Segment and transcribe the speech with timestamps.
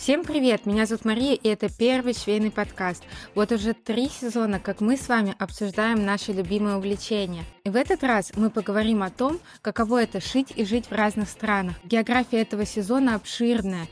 [0.00, 0.64] Всем привет!
[0.64, 3.02] Меня зовут Мария, и это первый швейный подкаст.
[3.34, 7.44] Вот уже три сезона, как мы с вами обсуждаем наши любимые увлечения.
[7.64, 11.28] И в этот раз мы поговорим о том, каково это шить и жить в разных
[11.28, 11.74] странах.
[11.84, 13.88] География этого сезона обширная.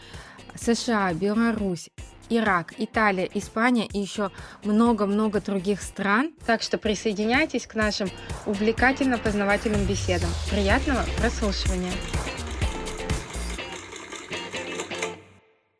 [0.54, 1.90] США, Беларусь,
[2.30, 4.30] Ирак, Италия, Испания и еще
[4.64, 6.32] много-много других стран.
[6.46, 8.08] Так что присоединяйтесь к нашим
[8.46, 10.30] увлекательно-познавательным беседам.
[10.50, 11.92] Приятного прослушивания!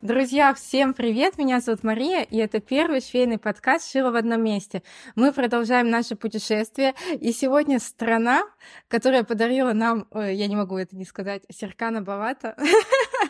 [0.01, 1.37] Друзья, всем привет!
[1.37, 4.81] Меня зовут Мария, и это первый швейный подкаст «Шила в одном месте».
[5.15, 8.43] Мы продолжаем наше путешествие, и сегодня страна,
[8.87, 12.55] которая подарила нам, ой, я не могу это не сказать, Серкана Балата,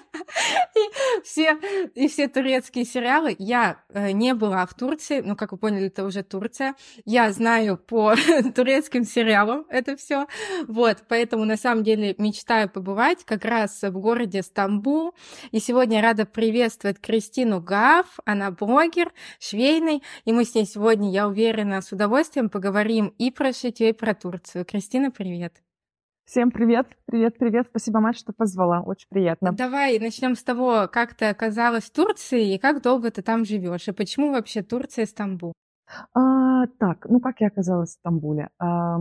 [0.76, 0.80] и
[1.24, 1.58] все,
[1.96, 3.36] и все турецкие сериалы.
[3.38, 6.76] Я э, не была в Турции, ну, как вы поняли, это уже Турция.
[7.06, 8.16] Я знаю по
[8.56, 10.28] турецким сериалам это все.
[10.68, 15.14] Вот, поэтому на самом деле мечтаю побывать как раз в городе Стамбул.
[15.52, 18.20] И сегодня рада приветствовать Кристину Гав.
[18.26, 20.04] Она блогер, швейный.
[20.26, 24.14] И мы с ней сегодня, я уверена, с удовольствием поговорим и про шитье, и про
[24.14, 24.66] Турцию.
[24.66, 25.69] Кристина, привет.
[26.30, 27.66] Всем привет, привет, привет.
[27.72, 28.82] Спасибо, Маш, что позвала.
[28.82, 29.52] Очень приятно.
[29.52, 33.88] Давай начнем с того, как ты оказалась в Турции и как долго ты там живешь,
[33.88, 35.54] и почему вообще Турция и Стамбул?
[36.14, 38.50] А, так, ну как я оказалась в Стамбуле?
[38.60, 39.00] А,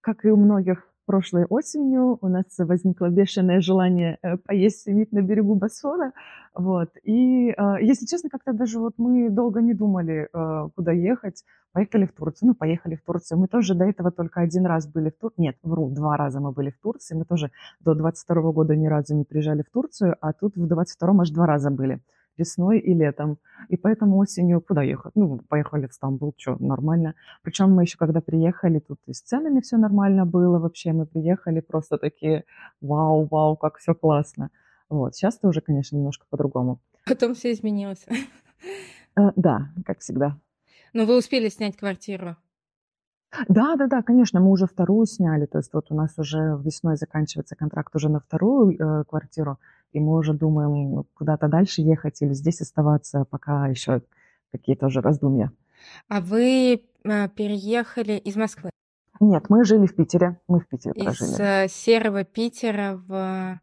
[0.00, 5.22] как и у многих прошлой осенью у нас возникло бешеное желание э, поесть симит на
[5.22, 6.12] берегу Босфора.
[6.54, 6.90] Вот.
[7.02, 11.42] И, а, если честно, как-то даже вот мы долго не думали, э, куда ехать.
[11.72, 12.50] Поехали в Турцию.
[12.50, 13.40] Ну, поехали в Турцию.
[13.40, 15.42] Мы тоже до этого только один раз были в Турции.
[15.42, 17.16] Нет, вру, два раза мы были в Турции.
[17.16, 21.22] Мы тоже до 22 года ни разу не приезжали в Турцию, а тут в 22
[21.22, 21.98] аж два раза были
[22.40, 23.38] весной и летом.
[23.68, 25.12] И поэтому осенью куда ехать?
[25.14, 27.14] Ну, поехали в Стамбул, что, нормально.
[27.42, 30.92] Причем мы еще когда приехали, тут и с ценами все нормально было вообще.
[30.92, 32.44] Мы приехали просто такие,
[32.80, 34.50] вау, вау, как все классно.
[34.88, 36.80] Вот, сейчас-то уже, конечно, немножко по-другому.
[37.06, 38.06] Потом все изменилось.
[39.16, 40.38] Э, да, как всегда.
[40.92, 42.36] Но вы успели снять квартиру?
[43.48, 46.96] Да, да, да, конечно, мы уже вторую сняли, то есть вот у нас уже весной
[46.96, 49.58] заканчивается контракт уже на вторую э, квартиру,
[49.92, 54.02] и мы уже думаем куда-то дальше ехать или здесь оставаться, пока еще
[54.52, 55.52] какие-то уже раздумья.
[56.08, 58.70] А вы э, переехали из Москвы?
[59.20, 61.30] Нет, мы жили в Питере, мы в Питере из прожили.
[61.30, 63.60] Из э, серого Питера в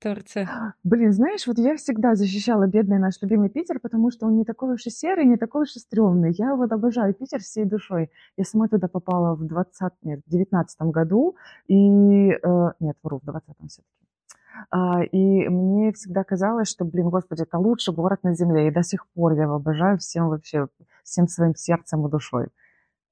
[0.00, 0.74] Турция.
[0.84, 4.74] Блин, знаешь, вот я всегда защищала бедный наш любимый Питер, потому что он не такой
[4.74, 6.32] уж и серый, не такой уж и стрёмный.
[6.32, 8.10] Я вот обожаю Питер всей душой.
[8.36, 12.30] Я сама туда попала в 20, нет, в 19 году, и...
[12.30, 14.05] Э, нет, вру, в 20 все-таки.
[14.70, 18.68] А, и мне всегда казалось, что, блин, господи, это лучший город на земле.
[18.68, 20.68] И до сих пор я его обожаю всем вообще,
[21.02, 22.48] всем своим сердцем и душой.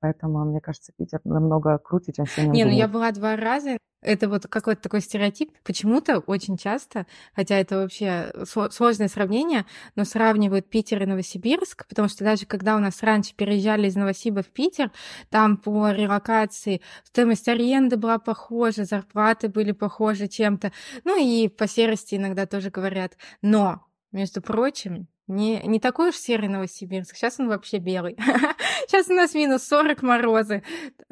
[0.04, 3.78] Поэтому, мне кажется, Питер намного круче, чем все Не, ну я была два раза.
[4.03, 5.50] Это вот какой-то такой стереотип.
[5.65, 8.31] Почему-то очень часто, хотя это вообще
[8.70, 9.65] сложное сравнение,
[9.97, 14.42] но сравнивают Питер и Новосибирск, потому что даже когда у нас раньше переезжали из Новосиба
[14.42, 14.92] в Питер,
[15.31, 20.71] там по релокации стоимость аренды была похожа, зарплаты были похожи чем-то.
[21.04, 23.16] Ну и по серости иногда тоже говорят.
[23.41, 27.16] Но, между прочим, не, не такой уж серый Новосибирск.
[27.16, 28.16] Сейчас он вообще белый.
[28.86, 30.62] Сейчас у нас минус 40 морозы.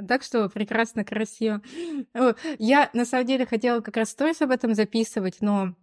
[0.09, 1.63] Так что прекрасно, красиво.
[2.59, 5.75] Я, на самом деле, хотела как раз сторис об этом записывать, но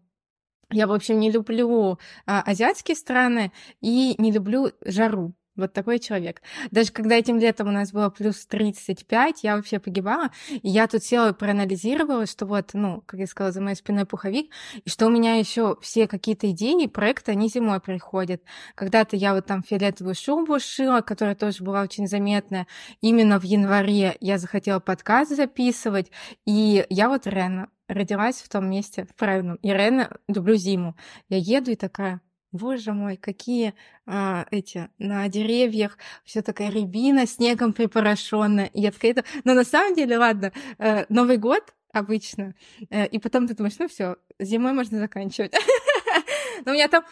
[0.72, 5.34] я, в общем, не люблю а, азиатские страны и не люблю жару.
[5.60, 6.42] Вот такой человек.
[6.72, 10.32] Даже когда этим летом у нас было плюс 35, я вообще погибала.
[10.50, 14.06] И я тут села и проанализировала, что вот, ну, как я сказала, за моей спиной
[14.06, 14.52] пуховик,
[14.84, 18.42] и что у меня еще все какие-то идеи, проекты, они зимой приходят.
[18.76, 22.68] Когда-то я вот там фиолетовую шубу шила, которая тоже была очень заметная.
[23.02, 26.12] Именно в январе я захотела подкаст записывать,
[26.46, 29.56] и я вот Рена родилась в том месте, в правильном.
[29.58, 30.96] И Рена люблю зиму.
[31.28, 32.22] Я еду и такая,
[32.52, 33.76] Боже мой, какие
[34.08, 38.72] а, эти на деревьях все такая рябина снегом припорошенная.
[38.74, 39.24] Я такая, это...
[39.44, 42.56] но на самом деле, ладно, э, Новый год обычно,
[42.90, 45.54] э, и потом ты думаешь, ну все, зимой можно заканчивать.
[46.66, 47.06] Но у меня там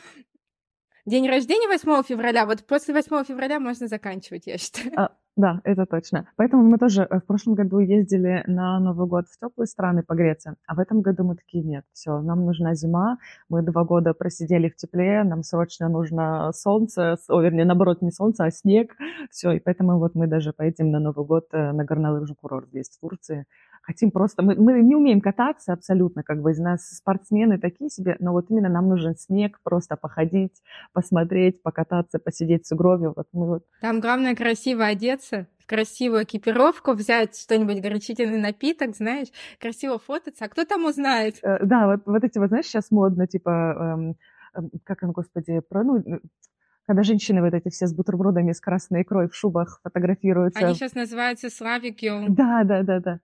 [1.06, 4.92] день рождения 8 февраля, вот после 8 февраля можно заканчивать, я считаю.
[5.38, 6.28] Да, это точно.
[6.36, 10.56] Поэтому мы тоже э, в прошлом году ездили на Новый год в теплые страны погреться,
[10.66, 14.68] а в этом году мы такие, нет, все, нам нужна зима, мы два года просидели
[14.68, 18.96] в тепле, нам срочно нужно солнце, о, вернее, наоборот, не солнце, а снег,
[19.30, 22.90] все, и поэтому вот мы даже поедем на Новый год э, на горнолыжный курорт здесь,
[22.90, 23.46] в Турции,
[23.88, 24.44] хотим просто...
[24.44, 28.48] Мы, мы не умеем кататься абсолютно, как бы из нас спортсмены такие себе, но вот
[28.50, 30.62] именно нам нужен снег, просто походить,
[30.92, 33.14] посмотреть, покататься, посидеть в сугробе.
[33.16, 33.64] Вот мы вот...
[33.82, 39.30] Там главное красиво одеться, в красивую экипировку, взять что-нибудь горячительный напиток, знаешь,
[39.60, 40.46] красиво фототься.
[40.46, 41.36] А кто там узнает?
[41.42, 43.96] Э, да, вот, вот эти вот, знаешь, сейчас модно, типа...
[43.96, 44.16] Эм,
[44.84, 46.20] как он, господи, про, ну, э,
[46.88, 50.60] когда женщины вот эти все с бутербродами с красной икрой в шубах фотографируются.
[50.60, 52.26] Они сейчас называются Slavic Girl.
[52.30, 53.20] Да, да, да, да.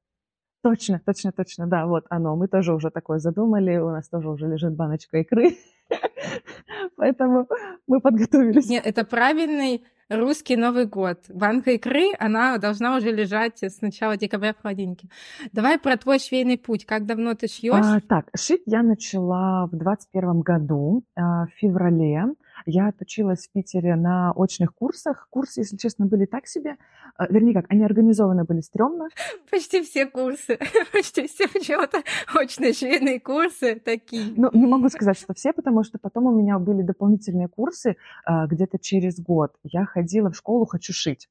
[0.64, 2.38] Точно, точно, точно, да, вот оно.
[2.38, 5.58] Мы тоже уже такое задумали, у нас тоже уже лежит баночка икры,
[6.96, 7.50] поэтому
[7.86, 8.70] мы подготовились.
[8.70, 11.20] Нет, это правильный русский Новый год.
[11.28, 15.10] Банка икры, она должна уже лежать с начала декабря в холодильнике.
[15.52, 16.86] Давай про твой швейный путь.
[16.86, 17.74] Как давно ты шьешь?
[17.86, 22.26] А, так, шить я начала в 21 году, а, в феврале.
[22.66, 25.28] Я отучилась в Питере на очных курсах.
[25.30, 26.78] Курсы, если честно, были так себе.
[27.18, 29.10] А, вернее, как, они организованы были стрёмно.
[29.52, 30.58] Почти все курсы,
[30.92, 34.34] почти все почему-то очные швейные курсы такие.
[34.36, 37.96] Ну, не могу сказать, что все, потому что потом у меня были дополнительные курсы
[38.26, 39.54] а, где-то через год.
[39.64, 41.30] Я ходила в школу «Хочу шить».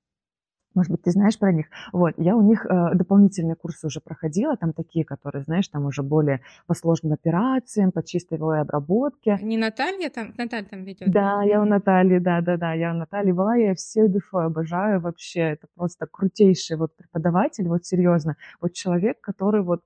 [0.75, 1.67] Может быть, ты знаешь про них.
[1.93, 6.03] Вот, я у них э, дополнительные курсы уже проходила, там такие, которые, знаешь, там уже
[6.03, 9.39] более по сложным операциям, по чистой обработке.
[9.43, 11.11] Не Наталья там, Наталья там ведет?
[11.11, 15.01] Да, я у Натальи, да, да, да, я у Натальи была, я всей душой обожаю
[15.01, 19.83] вообще, это просто крутейший вот преподаватель, вот серьезно, вот человек, который вот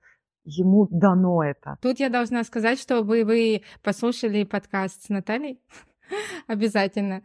[0.46, 1.76] ему дано это.
[1.82, 5.60] Тут я должна сказать, что вы, вы послушали подкаст с Натальей.
[6.46, 7.22] Обязательно.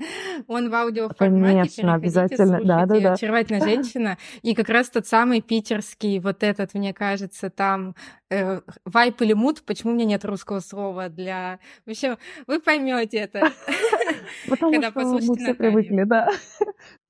[0.48, 1.46] Он в аудиоформате.
[1.46, 2.64] Конечно, обязательно.
[2.64, 3.14] Да, да, да.
[3.14, 4.18] Очаровательная женщина.
[4.42, 7.96] И как раз тот самый питерский, вот этот, мне кажется, там
[8.30, 9.64] э, вайп или мут.
[9.64, 11.60] Почему у меня нет русского слова для...
[11.86, 12.18] В общем,
[12.48, 13.52] вы поймете это.
[14.48, 16.30] Потому что мы все привыкли, да.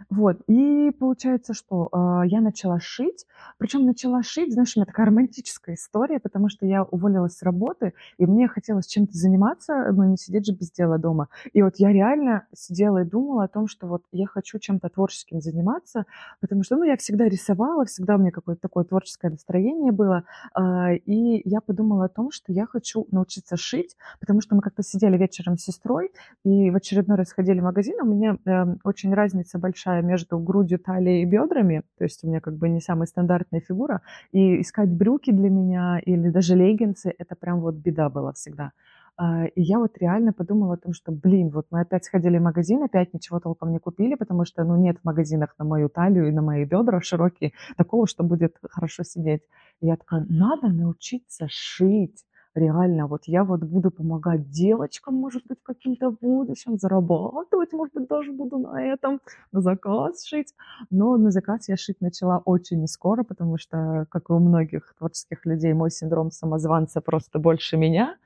[0.10, 3.26] Вот, и получается, что э, я начала шить,
[3.58, 7.94] причем начала шить, знаешь, у меня такая романтическая история, потому что я уволилась с работы,
[8.18, 11.30] и мне хотелось чем-то заниматься, но не сидеть же без дела дома.
[11.54, 15.42] И вот я реально сидела и думала о том, что вот я хочу чем-то творческим
[15.42, 16.06] заниматься,
[16.40, 20.24] потому что, ну, я всегда рисовала, всегда у меня какое-то такое творческое настроение было,
[20.58, 24.84] э, и я подумала о том, что я хочу научиться шить, потому что мы как-то
[24.84, 26.12] сидели вечером с сестрой,
[26.44, 30.80] и в очередной раз ходили в магазин, у меня э, очень разница большая между грудью,
[30.80, 34.90] талией и бедрами, то есть у меня как бы не самая стандартная фигура, и искать
[34.90, 38.72] брюки для меня или даже леггинсы, это прям вот беда была всегда.
[39.18, 42.42] А, и я вот реально подумала о том, что, блин, вот мы опять сходили в
[42.42, 46.28] магазин, опять ничего толком не купили, потому что, ну, нет в магазинах на мою талию
[46.28, 49.42] и на мои бедра широкие такого, что будет хорошо сидеть.
[49.82, 52.26] И я такая, надо научиться шить
[52.56, 58.32] реально, вот я вот буду помогать девочкам, может быть, каким-то будущем, зарабатывать, может быть, даже
[58.34, 59.22] буду на этом,
[59.52, 60.54] на заказ шить.
[60.90, 64.94] Но на заказ я шить начала очень не скоро, потому что, как и у многих
[64.98, 68.18] творческих людей, мой синдром самозванца просто больше меня,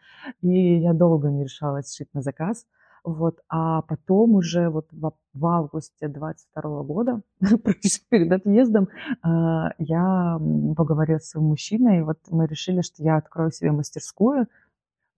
[0.42, 2.66] и я долго не решалась шить на заказ.
[3.06, 7.22] Вот, а потом уже вот в, в августе 22 года,
[7.64, 8.90] практически перед отъездом,
[9.22, 10.40] а, я
[10.76, 14.48] поговорила с своим мужчиной, и вот мы решили, что я открою себе мастерскую.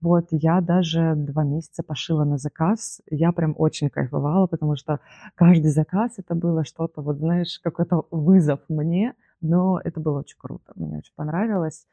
[0.02, 3.02] Вот, я даже два месяца пошила на заказ.
[3.10, 5.00] Я прям очень кайфовала, потому что
[5.36, 10.74] каждый заказ это было что-то, вот знаешь, какой-то вызов мне, но это было очень круто,
[10.76, 11.88] мне очень понравилось.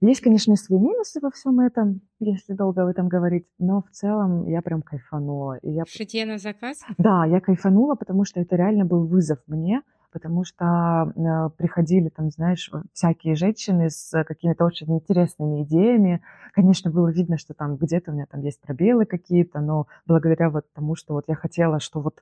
[0.00, 4.46] Есть, конечно, свои минусы во всем этом, если долго об этом говорить, но в целом
[4.48, 5.58] я прям кайфанула.
[5.58, 5.84] И я...
[5.86, 6.80] Шитье на заказ?
[6.98, 9.82] Да, я кайфанула, потому что это реально был вызов мне,
[10.14, 16.22] потому что э, приходили там, знаешь, всякие женщины с какими-то очень интересными идеями.
[16.52, 20.66] Конечно, было видно, что там где-то у меня там есть пробелы какие-то, но благодаря вот
[20.72, 22.20] тому, что вот я хотела, что вот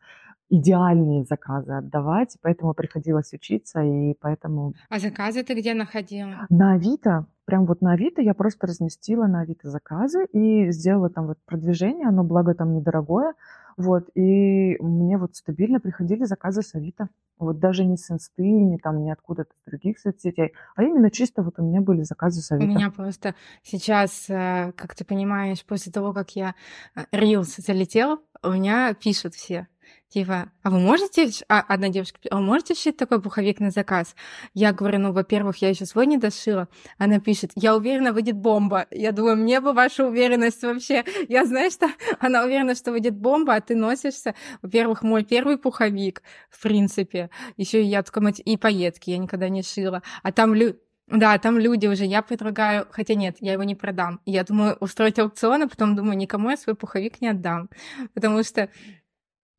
[0.48, 4.72] идеальные заказы отдавать, поэтому приходилось учиться, и поэтому...
[4.88, 6.46] А заказы ты где находила?
[6.48, 7.26] На Авито.
[7.44, 12.08] Прям вот на Авито я просто разместила на Авито заказы и сделала там вот продвижение,
[12.08, 13.34] оно, благо, там недорогое,
[13.76, 17.08] вот, и мне вот стабильно приходили заказы с Авито.
[17.38, 21.42] Вот даже не с инсты, не там, не откуда-то с других соцсетей, а именно чисто
[21.42, 22.70] вот у меня были заказы с Авито.
[22.70, 26.54] У меня просто сейчас, э, как ты понимаешь, после того, как я
[27.12, 29.66] Reels э, залетел, у меня пишут все,
[30.12, 34.14] Типа, а вы можете, а, одна девушка, а вы можете шить такой пуховик на заказ?
[34.52, 36.68] Я говорю, ну, во-первых, я еще свой не дошила.
[36.98, 38.86] Она пишет, я уверена, выйдет бомба.
[38.90, 41.04] Я думаю, мне бы ваша уверенность вообще.
[41.28, 41.88] Я знаю, что
[42.20, 44.34] она уверена, что выйдет бомба, а ты носишься.
[44.60, 47.30] Во-первых, мой первый пуховик, в принципе.
[47.56, 50.02] Еще и я только и поетки я никогда не шила.
[50.22, 50.76] А там лю...
[51.08, 54.20] Да, там люди уже, я предлагаю, хотя нет, я его не продам.
[54.24, 57.68] Я думаю устроить аукцион, а потом думаю, никому я свой пуховик не отдам.
[58.14, 58.70] Потому что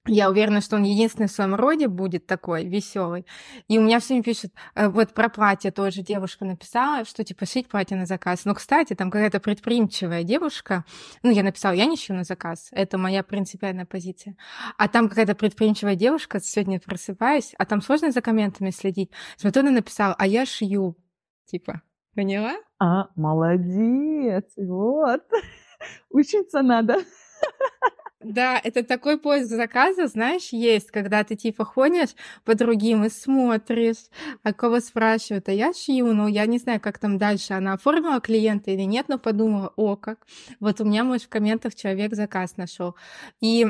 [0.05, 3.25] я уверена, что он единственный в своем роде будет такой веселый.
[3.69, 7.45] И у меня все время пишут, э, вот про платье тоже девушка написала, что типа
[7.45, 8.43] шить платье на заказ.
[8.43, 10.83] Но, кстати, там какая-то предприимчивая девушка,
[11.23, 14.35] ну, я написала, я не шью на заказ, это моя принципиальная позиция.
[14.77, 19.11] А там какая-то предприимчивая девушка, сегодня просыпаюсь, а там сложно за комментами следить.
[19.37, 20.97] Смотрю, она написала, а я шью.
[21.45, 21.81] Типа,
[22.13, 22.55] поняла?
[22.77, 25.21] А, молодец, вот.
[26.09, 26.97] Учиться надо.
[28.23, 32.15] Да, это такой поиск заказа, знаешь, есть, когда ты типа ходишь
[32.45, 34.09] по другим и смотришь,
[34.43, 38.19] а кого спрашивают, а я шью, ну я не знаю, как там дальше, она оформила
[38.21, 40.25] клиента или нет, но подумала, о, как,
[40.59, 42.95] вот у меня, может, в комментах человек заказ нашел.
[43.41, 43.67] И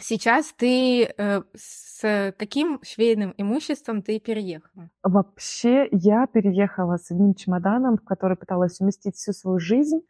[0.00, 4.88] Сейчас ты э, с каким швейным имуществом ты переехала?
[5.02, 10.00] Вообще, я переехала с одним чемоданом, в который пыталась уместить всю свою жизнь.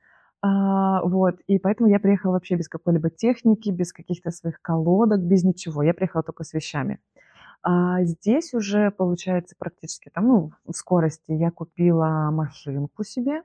[0.43, 5.45] А, вот, и поэтому я приехала вообще без какой-либо техники, без каких-то своих колодок, без
[5.45, 5.83] ничего.
[5.83, 6.99] Я приехала только с вещами.
[7.63, 13.43] А здесь уже, получается, практически там, ну, в скорости я купила машинку себе,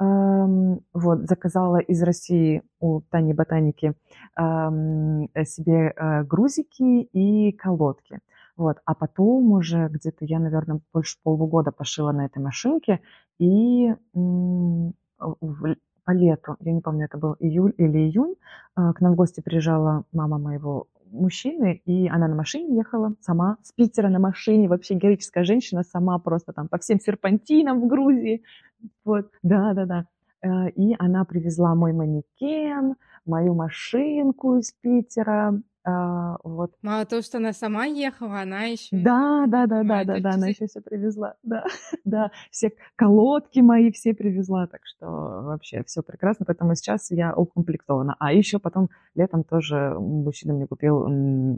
[0.00, 3.94] Эм, вот, заказала из России у Тани Ботаники
[4.36, 8.20] эм, себе э, грузики и колодки.
[8.56, 13.00] Вот, а потом уже где-то я, наверное, больше полугода пошила на этой машинке,
[13.38, 13.94] и
[16.08, 18.34] по лету, я не помню, это был июль или июнь,
[18.78, 23.58] э, к нам в гости приезжала мама моего мужчины, и она на машине ехала сама,
[23.62, 28.42] с Питера на машине, вообще героическая женщина, сама просто там по всем серпантинам в Грузии,
[29.04, 30.06] вот, да-да-да.
[30.40, 32.94] Э, и она привезла мой манекен,
[33.26, 36.72] мою машинку из Питера, а, вот.
[36.82, 38.96] Мало того, что она сама ехала, она еще...
[38.96, 41.64] Да, да, да, да, да, да, она еще все привезла, да,
[42.04, 48.16] да, все колодки мои все привезла, так что вообще все прекрасно, поэтому сейчас я укомплектована.
[48.18, 51.04] А еще потом летом тоже мужчина мне купил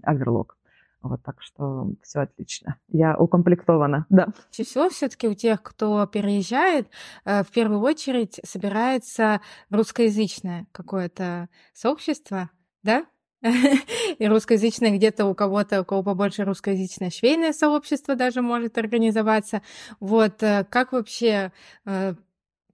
[0.02, 0.56] оверлок.
[1.02, 2.76] Вот так что все отлично.
[2.88, 4.28] Я укомплектована, да.
[4.50, 6.88] Всего все-таки у тех, кто переезжает,
[7.24, 12.50] э, в первую очередь собирается русскоязычное какое-то сообщество,
[12.82, 13.06] да?
[14.18, 19.62] И русскоязычное где-то у кого-то, у кого побольше русскоязычное швейное сообщество даже может организоваться.
[19.98, 21.52] Вот э, как вообще
[21.86, 22.14] э,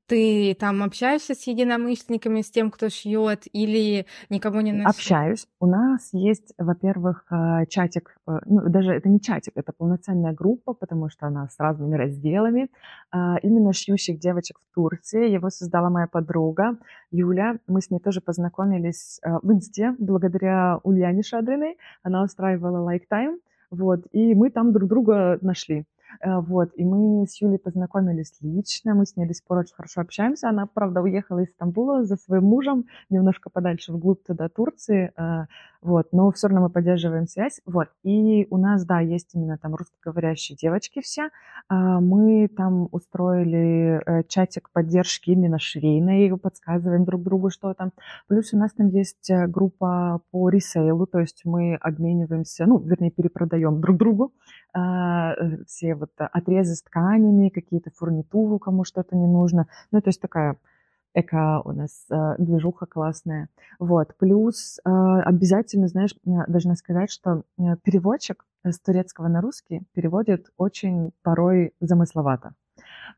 [0.07, 4.91] ты там общаешься с единомышленниками, с тем, кто шьет, или никого не нашел?
[4.91, 5.47] Общаюсь.
[5.61, 10.75] У нас есть, во-первых, э, чатик, э, ну, даже это не чатик, это полноценная группа,
[10.75, 12.71] потому что она с разными разделами.
[13.11, 15.29] А, именно шьющих девочек в Турции.
[15.29, 16.79] Его создала моя подруга
[17.11, 17.59] Юля.
[17.67, 21.79] Мы с ней тоже познакомились э, в Инсте благодаря Ульяне Шадриной.
[22.03, 23.39] Она устраивала Time.
[23.71, 25.85] Вот, и мы там друг друга нашли.
[26.21, 29.75] Э, вот, и мы с Юлей познакомились лично, мы с ней до сих пор очень
[29.75, 30.49] хорошо общаемся.
[30.49, 35.47] Она, правда, уехала из Стамбула за своим мужем, немножко подальше, вглубь туда, Турции, э,
[35.83, 37.89] вот, но все равно мы поддерживаем связь, вот.
[38.03, 41.31] И у нас, да, есть именно там русскоговорящие девочки все.
[41.69, 47.93] А, мы там устроили э, чатик поддержки именно швейной, подсказываем друг другу что там.
[48.27, 53.81] Плюс у нас там есть группа по ресейлу, то есть мы обмениваемся, ну, вернее, перепродаем
[53.81, 54.33] друг другу
[55.67, 59.69] все вот отрезы с тканями, какие-то фурнитуру, кому что-то не нужно.
[59.91, 60.57] Ну, то есть такая
[61.17, 63.49] эко у нас э, движуха классная.
[63.79, 64.15] Вот.
[64.19, 71.13] Плюс э, обязательно, знаешь, должна сказать, что э, переводчик с турецкого на русский переводит очень
[71.23, 72.55] порой замысловато.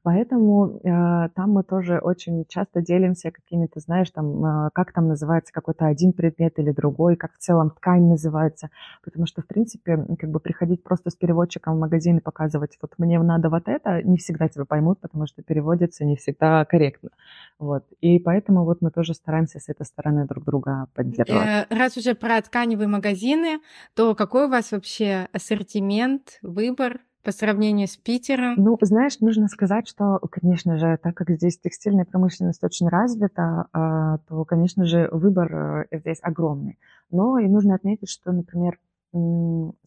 [0.02, 5.52] Поэтому э, там мы тоже очень часто делимся какими-то, знаешь, там, э, как там называется
[5.52, 8.70] какой-то один предмет или другой, как в целом ткань называется.
[9.04, 12.94] Потому что, в принципе, как бы приходить просто с переводчиком в магазин и показывать, вот
[12.98, 17.10] мне надо вот это, не всегда тебя поймут, потому что переводится не всегда корректно.
[17.58, 17.84] Вот.
[18.00, 21.46] И поэтому вот мы тоже стараемся с этой стороны друг друга поддерживать.
[21.46, 23.60] Э, раз уже про тканевые магазины,
[23.94, 27.00] то какой у вас вообще ассортимент, выбор?
[27.28, 28.54] По сравнению с Питером?
[28.56, 34.16] Ну, знаешь, нужно сказать, что, конечно же, так как здесь текстильная промышленность очень развита, а,
[34.28, 36.78] то, конечно же, выбор э, здесь огромный.
[37.10, 38.78] Но и нужно отметить, что, например,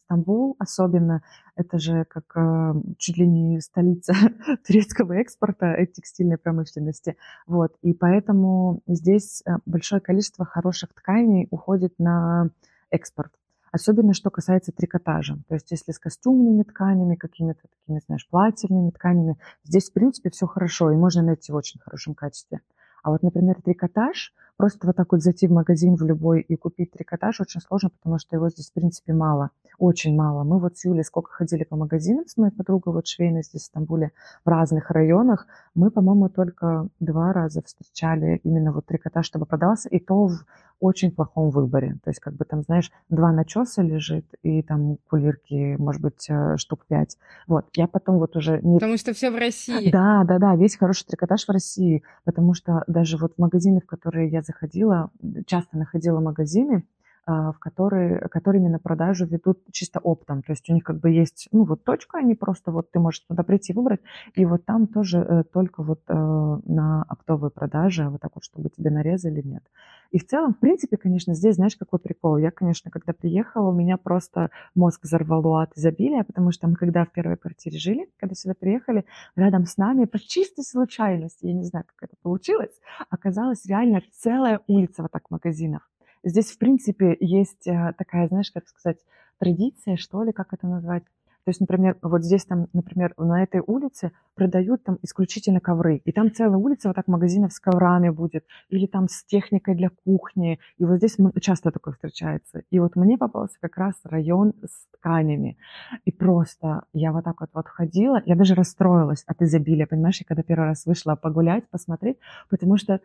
[0.05, 1.23] Стамбул особенно,
[1.55, 4.13] это же как э, чуть ли не столица
[4.67, 7.17] турецкого экспорта и текстильной промышленности.
[7.47, 7.73] Вот.
[7.81, 12.51] И поэтому здесь э, большое количество хороших тканей уходит на
[12.91, 13.31] экспорт.
[13.71, 15.37] Особенно, что касается трикотажа.
[15.47, 20.45] То есть, если с костюмными тканями, какими-то такими, знаешь, плательными тканями, здесь, в принципе, все
[20.45, 22.59] хорошо, и можно найти в очень хорошем качестве.
[23.01, 26.91] А вот, например, трикотаж, просто вот так вот зайти в магазин в любой и купить
[26.91, 29.49] трикотаж очень сложно, потому что его здесь, в принципе, мало,
[29.79, 30.43] очень мало.
[30.43, 33.65] Мы вот с Юлей сколько ходили по магазинам с моей подругой, вот швейной здесь в
[33.65, 34.11] Стамбуле,
[34.45, 39.99] в разных районах, мы, по-моему, только два раза встречали именно вот трикотаж, чтобы продался, и
[39.99, 40.45] то в
[40.81, 41.99] очень плохом выборе.
[42.03, 46.57] То есть, как бы там, знаешь, два начеса лежит, и там кулирки, может быть, э,
[46.57, 47.17] штук пять.
[47.47, 48.59] Вот, я потом вот уже...
[48.61, 48.75] Не...
[48.79, 49.91] Потому что все в России.
[49.91, 53.85] Да, да, да, весь хороший трикотаж в России, потому что даже вот в магазины, в
[53.85, 55.09] которые я заходила,
[55.45, 56.83] часто находила магазины,
[57.25, 60.41] в которые, которыми на продажу ведут чисто оптом.
[60.43, 63.21] То есть у них как бы есть, ну вот точка, они просто вот ты можешь
[63.21, 64.01] туда прийти, выбрать,
[64.35, 68.69] и вот там тоже э, только вот э, на оптовые продажи, вот так вот, чтобы
[68.69, 69.63] тебе нарезали, нет.
[70.11, 72.37] И в целом, в принципе, конечно, здесь, знаешь, какой прикол.
[72.37, 77.05] Я, конечно, когда приехала, у меня просто мозг взорвало от изобилия, потому что мы когда
[77.05, 81.63] в первой квартире жили, когда сюда приехали, рядом с нами по чистой случайности, я не
[81.63, 82.77] знаю, как это получилось,
[83.09, 85.81] оказалась реально целая улица вот так магазинов.
[86.23, 88.99] Здесь, в принципе, есть э, такая, знаешь, как сказать,
[89.39, 91.03] традиция, что ли, как это назвать,
[91.43, 96.01] то есть, например, вот здесь там, например, на этой улице продают там исключительно ковры.
[96.05, 98.45] И там целая улица вот так магазинов с коврами будет.
[98.69, 100.59] Или там с техникой для кухни.
[100.77, 102.61] И вот здесь часто такое встречается.
[102.69, 105.57] И вот мне попался как раз район с тканями.
[106.05, 108.21] И просто я вот так вот, вот ходила.
[108.25, 110.19] Я даже расстроилась от изобилия, понимаешь?
[110.19, 112.17] Я когда первый раз вышла погулять, посмотреть.
[112.49, 113.01] Потому что,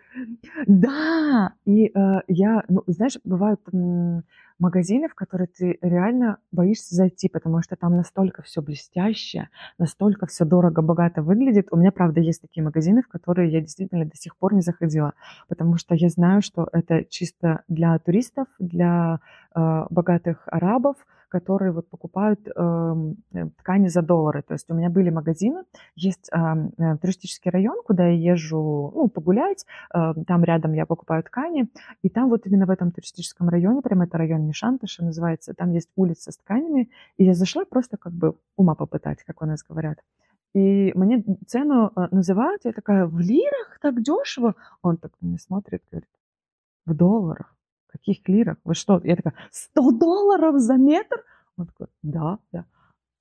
[0.67, 1.55] да!
[1.65, 3.61] И э, я, ну, знаешь, бывают...
[3.73, 4.25] М-
[4.59, 9.49] магазины, в которые ты реально боишься зайти, потому что там настолько все блестяще,
[9.79, 11.69] настолько все дорого, богато выглядит.
[11.71, 15.15] У меня, правда, есть такие магазины, в которые я действительно до сих пор не заходила,
[15.49, 19.21] потому что я знаю, что это чисто для туристов, для
[19.91, 20.97] богатых арабов,
[21.29, 24.43] которые вот покупают эм, э, ткани за доллары.
[24.43, 25.65] То есть у меня были магазины,
[25.97, 31.69] есть э, туристический район, куда я езжу ну, погулять, э, там рядом я покупаю ткани,
[32.03, 35.91] и там вот именно в этом туристическом районе, прямо это район Нишанташа называется, там есть
[35.97, 39.99] улица с тканями, и я зашла просто как бы ума попытать, как у нас говорят.
[40.55, 44.55] И мне цену э, называют, я такая, в лирах так дешево?
[44.83, 46.09] Он так на меня смотрит, говорит,
[46.87, 47.56] в долларах
[47.97, 48.57] каких лирах?
[48.65, 49.01] Вы что?
[49.05, 51.23] Я такая, 100 долларов за метр?
[51.57, 52.65] Он такой, да, да,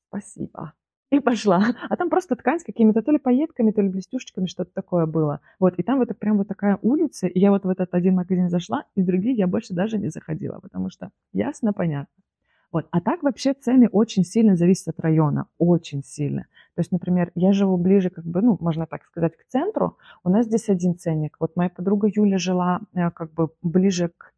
[0.09, 0.73] спасибо.
[1.11, 1.63] И пошла.
[1.89, 5.39] А там просто ткань с какими-то то ли пайетками, то ли блестюшечками, что-то такое было.
[5.59, 8.49] Вот, и там вот прям вот такая улица, и я вот в этот один магазин
[8.49, 12.23] зашла, и в другие я больше даже не заходила, потому что ясно, понятно.
[12.71, 12.87] Вот.
[12.91, 16.41] А так вообще цены очень сильно зависят от района, очень сильно.
[16.75, 20.29] То есть, например, я живу ближе, как бы, ну, можно так сказать, к центру, у
[20.29, 21.37] нас здесь один ценник.
[21.39, 24.33] Вот моя подруга Юля жила э, как бы ближе к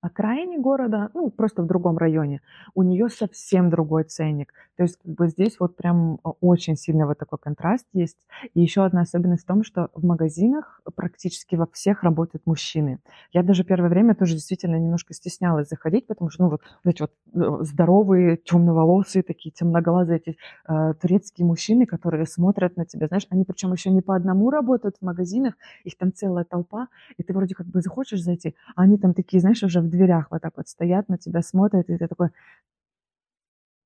[0.00, 2.40] окраине города, ну, просто в другом районе,
[2.74, 4.52] у нее совсем другой ценник.
[4.76, 8.16] То есть, как бы здесь вот прям а, очень сильно вот такой контраст есть.
[8.54, 13.00] И еще одна особенность в том, что в магазинах практически во всех работают мужчины.
[13.32, 17.12] Я даже первое время тоже действительно немножко стеснялась заходить, потому что, ну, вот эти вот
[17.34, 20.36] э, здоровые, темноволосые, такие темноглазые эти
[20.68, 24.96] э, турецкие мужчины, которые смотрят на тебя, знаешь, они причем еще не по одному работают
[25.00, 28.96] в магазинах, их там целая толпа, и ты вроде как бы захочешь зайти, а они
[28.96, 32.08] там такие, знаешь, уже в дверях вот так вот стоят, на тебя смотрят, и ты
[32.08, 32.30] такой,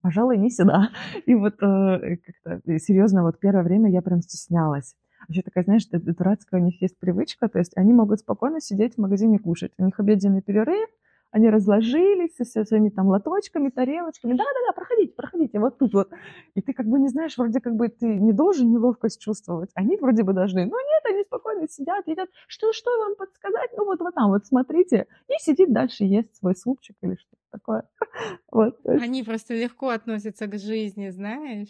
[0.03, 0.91] пожалуй, не сюда.
[1.27, 4.95] И вот э, как-то серьезно, вот первое время я прям стеснялась.
[5.29, 8.99] Вообще такая, знаешь, дурацкая у них есть привычка, то есть они могут спокойно сидеть в
[8.99, 9.73] магазине кушать.
[9.79, 10.89] У них обеденный перерыв,
[11.33, 14.33] они разложились со своими там лоточками, тарелочками.
[14.33, 16.11] Да-да-да, проходите, проходите, вот тут вот.
[16.55, 19.71] И ты как бы не знаешь, вроде как бы ты не должен неловкость чувствовать.
[19.75, 20.67] Они вроде бы должны.
[20.67, 22.29] Но нет, они спокойно сидят, едят.
[22.47, 23.71] Что, что вам подсказать?
[23.77, 25.07] Ну вот, вот там, вот смотрите.
[25.29, 27.85] И сидит дальше, ест свой супчик или что-то такое.
[28.51, 28.79] Вот.
[28.85, 31.69] Они просто легко относятся к жизни, знаешь.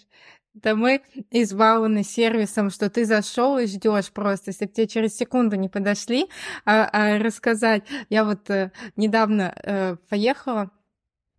[0.55, 5.57] Да мы избалованы сервисом, что ты зашел и ждешь просто, если к тебе через секунду
[5.57, 6.29] не подошли,
[6.65, 7.85] а, а рассказать.
[8.11, 10.71] Я вот э, недавно э, поехала,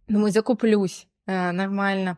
[0.08, 2.18] думаю, закуплюсь э, нормально.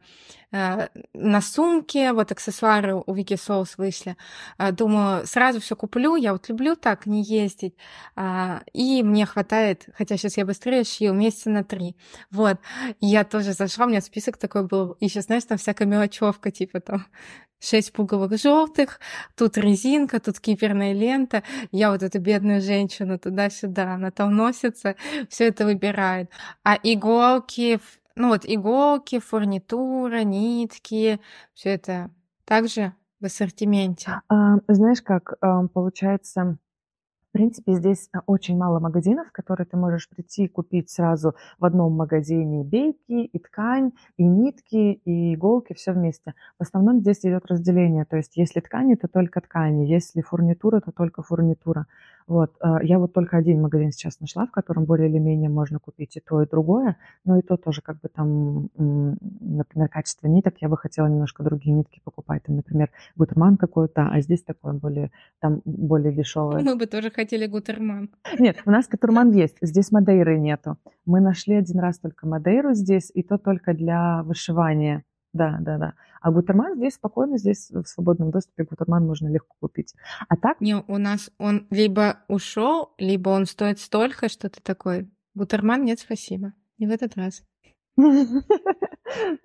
[0.55, 4.15] Э, на сумке, вот аксессуары у Вики Соус вышли.
[4.57, 7.75] Э, думаю, сразу все куплю, я вот люблю так не ездить.
[8.15, 11.97] Э, и мне хватает, хотя сейчас я быстрее шью, месяца на три.
[12.31, 12.57] Вот.
[13.01, 14.93] Я тоже зашла, у меня список такой был.
[15.01, 17.05] И сейчас, знаешь, там всякая мелочевка, типа там
[17.59, 18.99] шесть пуговых желтых,
[19.35, 21.43] тут резинка, тут киперная лента.
[21.71, 24.95] Я вот эту бедную женщину туда-сюда, она там носится,
[25.29, 26.29] все это выбирает.
[26.63, 27.79] А иголки,
[28.15, 31.19] ну вот иголки, фурнитура, нитки,
[31.53, 32.09] все это
[32.45, 34.21] также в ассортименте.
[34.29, 36.57] А, знаешь как, а, получается,
[37.35, 41.65] принципе, здесь э, очень мало магазинов, в которые ты можешь прийти и купить сразу в
[41.65, 46.33] одном магазине бейки, и ткань, и нитки, и иголки, все вместе.
[46.57, 50.93] В основном здесь идет разделение, то есть если ткани, то только ткани, если фурнитура, то
[50.93, 51.87] только фурнитура.
[52.27, 52.53] Вот.
[52.63, 56.17] Э, я вот только один магазин сейчас нашла, в котором более или менее можно купить
[56.17, 60.69] и то, и другое, но и то тоже как бы там, например, качество ниток, я
[60.69, 65.61] бы хотела немножко другие нитки покупать, там, например, гутерман какой-то, а здесь такой более, там
[65.65, 66.63] более дешевый.
[66.63, 68.09] Мы бы тоже хотели гутерман.
[68.39, 70.77] Нет, у нас гутерман есть, здесь Мадейры нету.
[71.05, 75.03] Мы нашли один раз только Мадейру здесь, и то только для вышивания.
[75.35, 75.93] Да, да, да.
[76.21, 79.93] А гутерман здесь спокойно, здесь в свободном доступе гутерман можно легко купить.
[80.29, 80.61] А так...
[80.61, 85.99] Не, у нас он либо ушел, либо он стоит столько, что ты такой, гутерман нет,
[85.99, 86.53] спасибо.
[86.77, 87.43] Не в этот раз.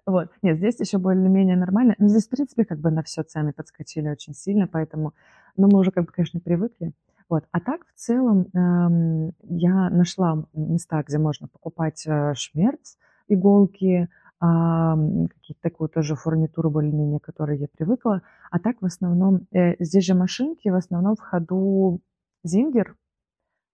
[0.07, 0.31] Вот.
[0.42, 1.94] Нет, здесь еще более-менее нормально.
[1.98, 5.12] Но здесь, в принципе, как бы на все цены подскочили очень сильно, поэтому,
[5.57, 6.92] ну, мы уже, как бы, конечно, привыкли.
[7.29, 7.44] Вот.
[7.53, 12.96] А так, в целом, эм, я нашла места, где можно покупать э, шмерц,
[13.29, 14.09] иголки,
[14.40, 18.22] какие-то такую тоже фурнитуру более-менее, к которой я привыкла.
[18.50, 22.00] А так, в основном, э, здесь же машинки, в основном в ходу
[22.42, 22.96] Зингер,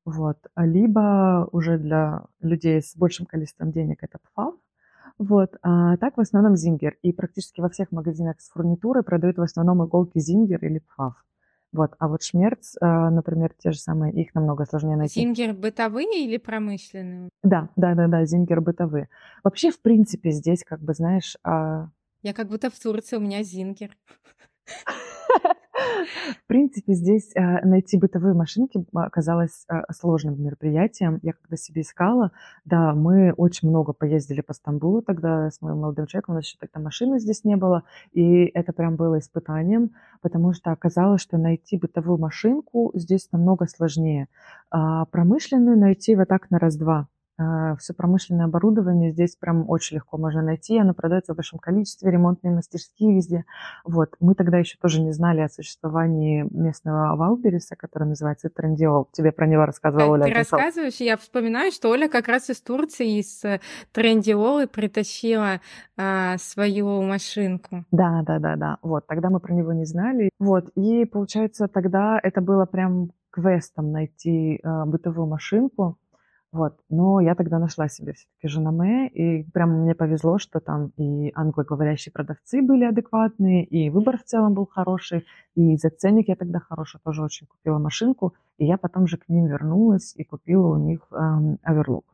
[0.04, 4.54] вот, либо уже для людей с большим количеством денег это PFAF,
[5.18, 6.96] вот, а так в основном Зингер.
[7.02, 11.14] И практически во всех магазинах с фурнитурой продают в основном иголки Зингер или Пфав.
[11.76, 15.20] Вот, а вот Шмерц, а, например, те же самые, их намного сложнее найти.
[15.20, 17.28] Зингер бытовые или промышленные?
[17.42, 19.10] Да, да, да, да, Зингер бытовые.
[19.44, 21.36] Вообще, в принципе, здесь, как бы, знаешь...
[21.44, 21.88] А...
[22.22, 23.94] Я как будто в Турции, у меня Зингер.
[26.44, 31.18] В принципе, здесь э, найти бытовые машинки оказалось э, сложным мероприятием.
[31.22, 32.32] Я когда себе искала,
[32.64, 36.56] да, мы очень много поездили по Стамбулу тогда с моим молодым человеком, у нас еще
[36.58, 41.76] тогда машины здесь не было, и это прям было испытанием, потому что оказалось, что найти
[41.76, 44.28] бытовую машинку здесь намного сложнее.
[44.70, 47.08] А промышленную найти вот так на раз-два.
[47.38, 50.78] А, все промышленное оборудование здесь прям очень легко можно найти.
[50.78, 53.44] Оно продается в большом количестве, ремонтные мастерские везде.
[53.84, 54.14] Вот.
[54.20, 59.08] Мы тогда еще тоже не знали о существовании местного Валбериса, который называется Трендиол.
[59.12, 60.24] Тебе про него рассказывала Оля.
[60.24, 63.60] Ты рассказываешь, я вспоминаю, что Оля как раз из Турции, из э,
[63.92, 65.60] Трендиолы притащила
[65.96, 67.84] а, свою машинку.
[67.90, 68.78] Да, да, да, да.
[68.82, 70.30] Вот, тогда мы про него не знали.
[70.38, 75.98] Вот, и получается, тогда это было прям квестом найти а, бытовую машинку.
[76.56, 76.80] Вот.
[76.88, 82.14] Но я тогда нашла себе все-таки Женаме, и прям мне повезло, что там и англоговорящие
[82.14, 86.98] продавцы были адекватные, и выбор в целом был хороший, и за ценник я тогда хороший
[87.04, 91.00] тоже очень купила машинку, и я потом же к ним вернулась и купила у них
[91.12, 92.06] эм, оверлук.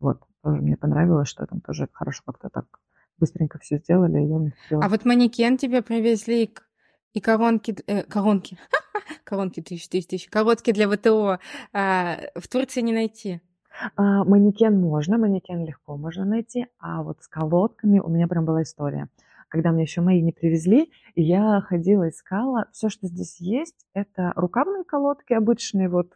[0.00, 0.22] Вот.
[0.42, 2.64] Тоже мне понравилось, что там тоже хорошо как-то так
[3.18, 6.50] быстренько все сделали, и я не А вот манекен тебе привезли,
[7.12, 8.56] и коронки, э, коронки,
[9.24, 11.38] коронки тысяч, тысяч, тысяч, коротки для ВТО
[11.74, 13.42] э, в Турции не найти.
[13.96, 18.62] А, манекен можно, манекен легко можно найти, а вот с колодками у меня прям была
[18.62, 19.08] история.
[19.48, 22.66] Когда мне еще мои не привезли, я ходила, искала.
[22.72, 26.12] Все, что здесь есть, это рукавные колодки обычные, вот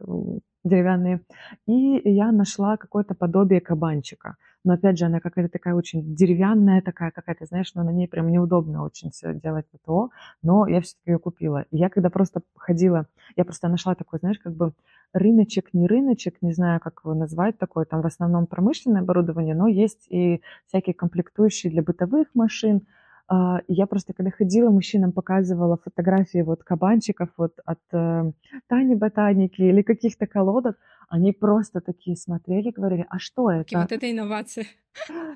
[0.65, 1.21] деревянные.
[1.67, 4.37] И я нашла какое-то подобие кабанчика.
[4.67, 8.31] Но опять же, она какая-то такая очень деревянная, такая какая-то, знаешь, но на ней прям
[8.31, 10.11] неудобно очень все делать ПТО.
[10.43, 11.65] Но я все-таки ее купила.
[11.71, 14.73] И я когда просто ходила, я просто нашла такой, знаешь, как бы
[15.13, 19.69] рыночек, не рыночек, не знаю, как его назвать, такое там в основном промышленное оборудование, но
[19.69, 22.83] есть и всякие комплектующие для бытовых машин.
[23.29, 28.33] А, я просто, когда ходила, мужчинам показывала фотографии вот кабанчиков вот от э,
[28.69, 33.81] Тани Ботаники или каких-то колодок, они просто такие смотрели, говорили, а что это?
[33.81, 34.67] Вот это инновация.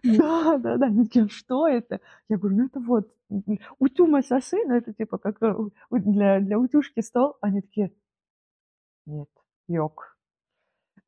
[0.05, 2.01] Да, да, да, они такие, «А что это?
[2.29, 3.13] Я говорю, ну это вот
[3.79, 5.55] утюма сосы, ну это типа как э,
[5.91, 7.37] для, для утюжки стол.
[7.41, 7.93] Они такие,
[9.07, 9.29] нет,
[9.69, 10.17] йог.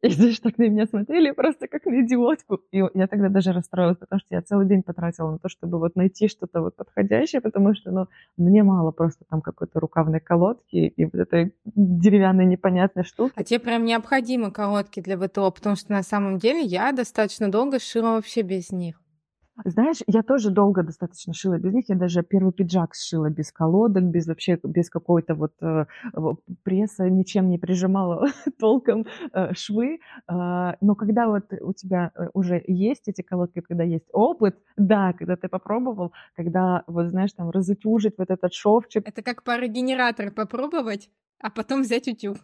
[0.02, 2.60] И знаешь, так на меня смотрели просто как на идиотку.
[2.72, 5.94] И я тогда даже расстроилась, потому что я целый день потратила на то, чтобы вот
[5.94, 11.04] найти что-то вот подходящее, потому что, ну, мне мало просто там какой-то рукавной колодки и
[11.04, 13.32] вот этой деревянной непонятной штуки.
[13.36, 17.78] А тебе прям необходимы колодки для ВТО, потому что на самом деле я достаточно долго
[17.78, 19.01] шила вообще без них.
[19.64, 21.88] Знаешь, я тоже долго достаточно шила без них.
[21.88, 25.84] Я даже первый пиджак сшила без колодок, без вообще, без какой-то вот э,
[26.62, 30.00] пресса, ничем не прижимала толком э, швы.
[30.26, 35.12] Э, но когда вот у тебя э, уже есть эти колодки, когда есть опыт, да,
[35.12, 39.06] когда ты попробовал, когда вот знаешь там разутюжить вот этот шовчик.
[39.06, 41.10] Это как парогенератор попробовать
[41.42, 42.38] а потом взять утюг.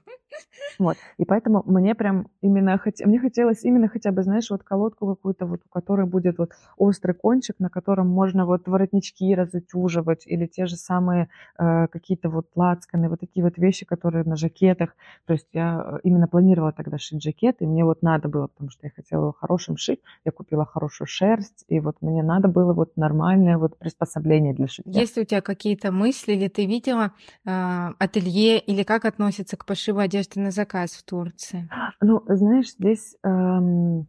[0.79, 2.95] Вот, и поэтому мне прям именно, хот...
[3.05, 7.15] мне хотелось именно хотя бы, знаешь, вот колодку какую-то, вот, у которой будет вот острый
[7.15, 13.09] кончик, на котором можно вот воротнички разутюживать, или те же самые э, какие-то вот лацканы,
[13.09, 14.95] вот такие вот вещи, которые на жакетах.
[15.27, 18.71] То есть я э, именно планировала тогда шить жакет, и мне вот надо было, потому
[18.71, 22.73] что я хотела его хорошим шить, я купила хорошую шерсть, и вот мне надо было
[22.73, 25.01] вот нормальное вот приспособление для шитья.
[25.01, 27.13] Есть у тебя какие-то мысли, или ты видела
[27.45, 31.69] э, ателье или как относятся к пошиву одежды на заказ в Турции?
[32.01, 34.07] Ну, знаешь, здесь эм,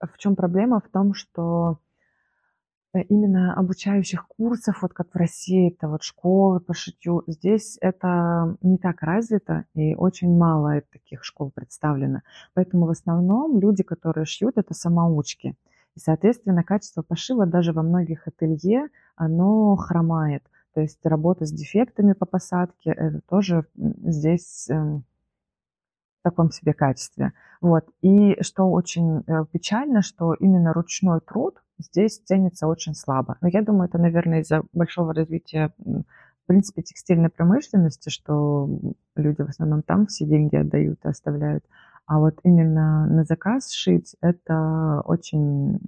[0.00, 0.80] в чем проблема?
[0.80, 1.78] В том, что
[2.94, 8.56] э, именно обучающих курсов, вот как в России, это вот школы по шитью, здесь это
[8.62, 12.20] не так развито, и очень мало таких школ представлено.
[12.54, 15.54] Поэтому в основном люди, которые шьют, это самоучки.
[15.94, 20.44] И, соответственно, качество пошива даже во многих ателье, оно хромает.
[20.74, 25.04] То есть работа с дефектами по посадке, это тоже здесь эм,
[26.30, 27.32] таком себе качестве.
[27.60, 27.84] Вот.
[28.02, 33.36] И что очень э, печально, что именно ручной труд здесь ценится очень слабо.
[33.40, 38.70] Но я думаю, это, наверное, из-за большого развития в принципе, текстильной промышленности, что
[39.16, 41.62] люди в основном там все деньги отдают и оставляют.
[42.06, 45.78] А вот именно на заказ шить это очень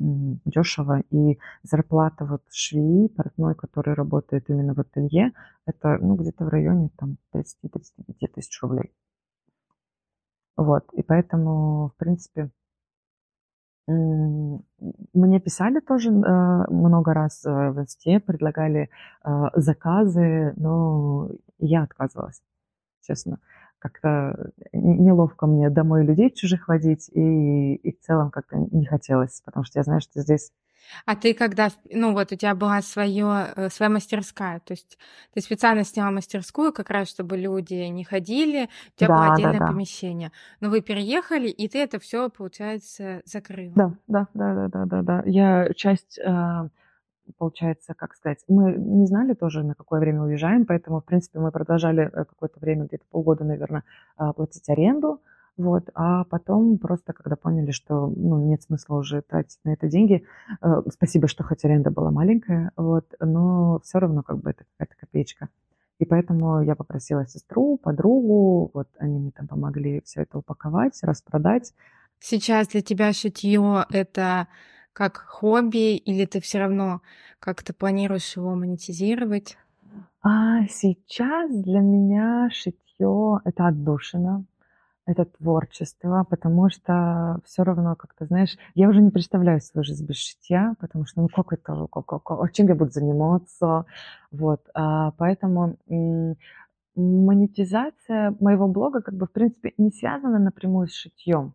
[0.45, 1.01] дешево.
[1.11, 5.33] И зарплата вот швеи, портной, который работает именно в ателье,
[5.65, 8.93] это ну, где-то в районе там 30-35 тысяч рублей.
[10.61, 12.51] Вот, и поэтому, в принципе,
[13.89, 18.91] мне писали тоже э, много раз э, в инсте, предлагали
[19.25, 22.43] э, заказы, но я отказывалась,
[23.01, 23.39] честно.
[23.79, 29.65] Как-то неловко мне домой людей чужих водить, и, и в целом как-то не хотелось, потому
[29.65, 30.53] что я знаю, что здесь
[31.07, 34.99] а ты когда, ну вот у тебя была своё, э, своя мастерская, то есть
[35.35, 39.61] ты специально сняла мастерскую как раз, чтобы люди не ходили, у тебя было Да, отдельное
[39.61, 39.63] да-да.
[39.63, 40.33] помещение.
[40.61, 43.77] Но вы переехали, и ты это всё, получается, закрыла.
[43.77, 45.23] Да, да, да-да-да-да-да.
[45.27, 46.69] Я часть, а,
[47.39, 51.53] получается, как сказать, мы не знали тоже, на какое время уезжаем, поэтому, в принципе, мы
[51.53, 53.85] продолжали э, какое-то время, где-то полгода, наверно,
[54.17, 55.21] а, платить аренду.
[55.61, 60.25] Вот, а потом просто, когда поняли, что, ну, нет смысла уже тратить на это деньги,
[60.63, 64.97] э, спасибо, что хоть аренда была маленькая, вот, но всё равно как бы это какая-то
[65.01, 65.49] копеечка.
[65.99, 71.75] И поэтому я попросила сестру, подругу, вот они мне там помогли всё это упаковать, распродать.
[72.21, 74.49] Сейчас для тебя шитьё- это
[74.95, 77.01] как хобби или ты всё равно
[77.39, 79.59] как-то планируешь его монетизировать?
[80.23, 84.45] А сейчас для меня шитьё- это отдушина,
[85.11, 90.17] это творчество, потому что всё равно как-то, знаешь, я уже не представляю свою жизнь без
[90.17, 93.85] шитья, потому что, ну как это, ка ка ка а чем я буду заниматься?
[94.33, 95.77] Вот, а, поэтому,
[96.97, 101.55] монетизация моего блога как бы в принципе не связана напрямую с шитьём.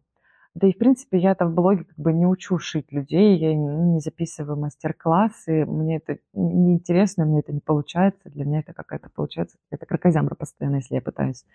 [0.56, 4.00] Да и в принципе я-то в блоге как бы не учу шить людей, я не
[4.02, 8.30] записываю мастер-классы, мне это неинтересно, мне это не получается.
[8.30, 11.46] Для меня это какая-то получается какая-то кракозябра постоянно, если я пытаюсь.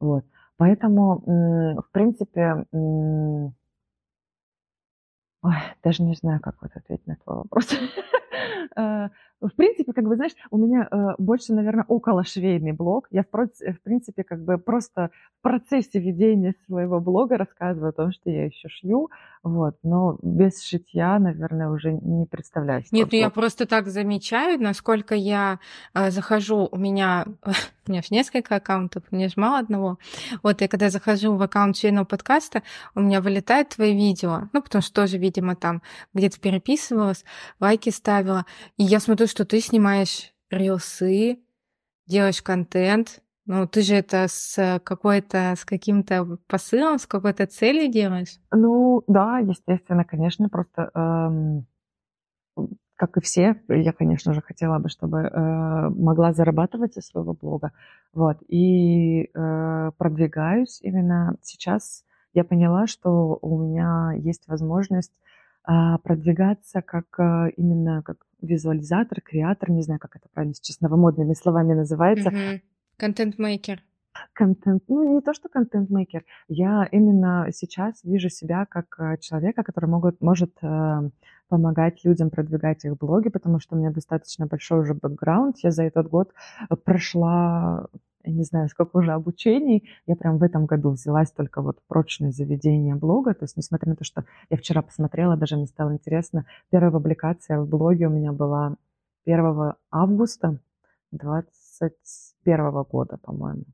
[0.00, 0.24] Вот.
[0.58, 1.22] Поэтому,
[1.82, 2.66] в принципе,
[5.42, 7.68] Ой, даже не знаю, как вот ответить на твой вопрос.
[9.42, 13.08] В принципе, как бы, знаешь, у меня, э, больше, наверно, околошвейный блог.
[13.10, 18.12] Я в в принципе, как бы просто в процессе ведения своего блога рассказываю о том,
[18.12, 19.10] что я ещё шью,
[19.42, 25.16] вот, но без шитья, наверное, уже не представляю Нет, ну я просто так замечаю, насколько
[25.16, 25.58] я,
[25.94, 27.26] э, захожу, у меня
[27.86, 29.98] у меня ж несколько аккаунтов, мне ж мало одного.
[30.42, 32.62] Вот, и когда захожу в аккаунт швейного подкаста,
[32.94, 35.82] у меня вылетают твои видео, ну, потому что тоже, видимо, там
[36.14, 37.24] где-то переписывалась,
[37.58, 38.46] лайки ставила.
[38.76, 41.40] И я смотрю, что ты снимаешь рилсы,
[42.06, 43.22] делаешь контент.
[43.46, 48.38] Ну, ты же это с какой-то с каким-то посылом, с какой-то целью делаешь?
[48.52, 51.66] Ну да, естественно, конечно, просто, эм,
[52.96, 57.72] как и все, я, конечно же, хотела бы, чтобы, э, могла зарабатывать со своего блога.
[58.12, 62.04] Вот, и, э, продвигаюсь именно сейчас.
[62.34, 65.12] Я поняла, что у меня есть возможность,
[66.02, 71.74] продвигаться как, э, именно как визуализатор, креатор, не знаю, как это правильно сейчас новомодными словами
[71.74, 72.32] называется.
[72.96, 73.82] Контент-мейкер.
[74.34, 76.24] Контент, ну, не то что контент-мейкер.
[76.48, 80.52] Я именно сейчас вижу себя как, э, человека, который могут может,
[81.48, 85.58] помогать людям продвигать их блоги, потому что у меня достаточно большой уже бэкграунд.
[85.62, 86.32] Я за этот год,
[86.84, 87.88] прошла,
[88.24, 89.88] я не знаю, сколько уже обучений.
[90.06, 93.34] Я прям в этом году взялась только вот прочное заведение блога.
[93.34, 97.60] То есть, несмотря на то, что я вчера посмотрела, даже мне стало интересно, первая публикация
[97.60, 98.76] в блоге у меня была
[99.24, 100.58] 1 августа
[101.12, 103.64] 21 года, по-моему.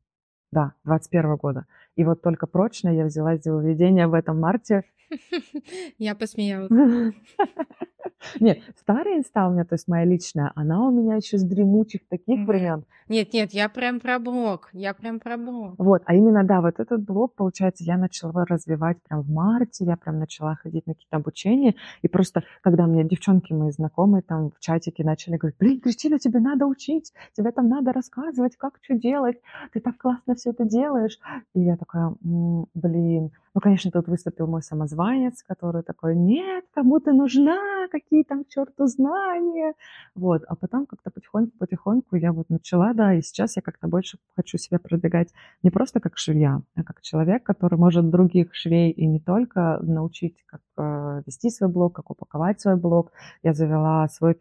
[0.51, 1.67] Да, 21 года.
[1.97, 4.85] И вот только прочное я взялась за выведение в этом марте.
[5.99, 6.71] Я посмеялась.
[8.41, 12.01] Нет, старая инста у меня, то есть моя личная, она у меня ещё с дремучих
[12.09, 12.85] таких времен.
[13.09, 15.75] Нет нет, я прям про блог, я прям про блог.
[15.79, 19.85] Вот, а именно, да, вот этот блог, получается, я начала развивать прям в марте.
[19.85, 21.75] Я прям начала ходить на какие-то обучения.
[22.03, 26.41] И просто когда мне девчонки мои знакомые там в чатике начали говорить: "Блин, Кристина, тебе
[26.41, 29.39] надо учить, тебе там надо рассказывать, как чё делать,
[29.73, 31.19] ты так классно всё это делаешь".
[31.55, 33.31] И я такая: "М, блин".
[33.59, 38.49] Ну, конечно, тут выступил мой самозванец, который такой: "Нет, кому ты нужна, какие там к
[38.49, 39.75] чёрту знания".
[40.15, 44.19] Вот, а потом как-то потихоньку потихоньку я вот начала, да, и сейчас я как-то больше
[44.37, 45.33] хочу себя продвигать
[45.65, 50.37] не просто как швея, а как человек, который может других швей и не только научить,
[50.47, 53.11] как, э, вести свой блог, как упаковать свой блог.
[53.43, 54.35] Я завела свой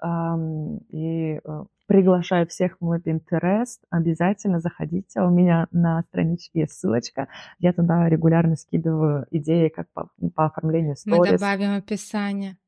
[0.00, 3.78] ам, и, э, Приглашаю всех в мой Pinterest.
[3.88, 5.22] Обязательно заходите.
[5.22, 7.28] У меня на страничке есть ссылочка.
[7.58, 11.18] Я туда регулярно скидываю идеи, как по, по оформлению сторис.
[11.18, 12.58] Мы добавим описание.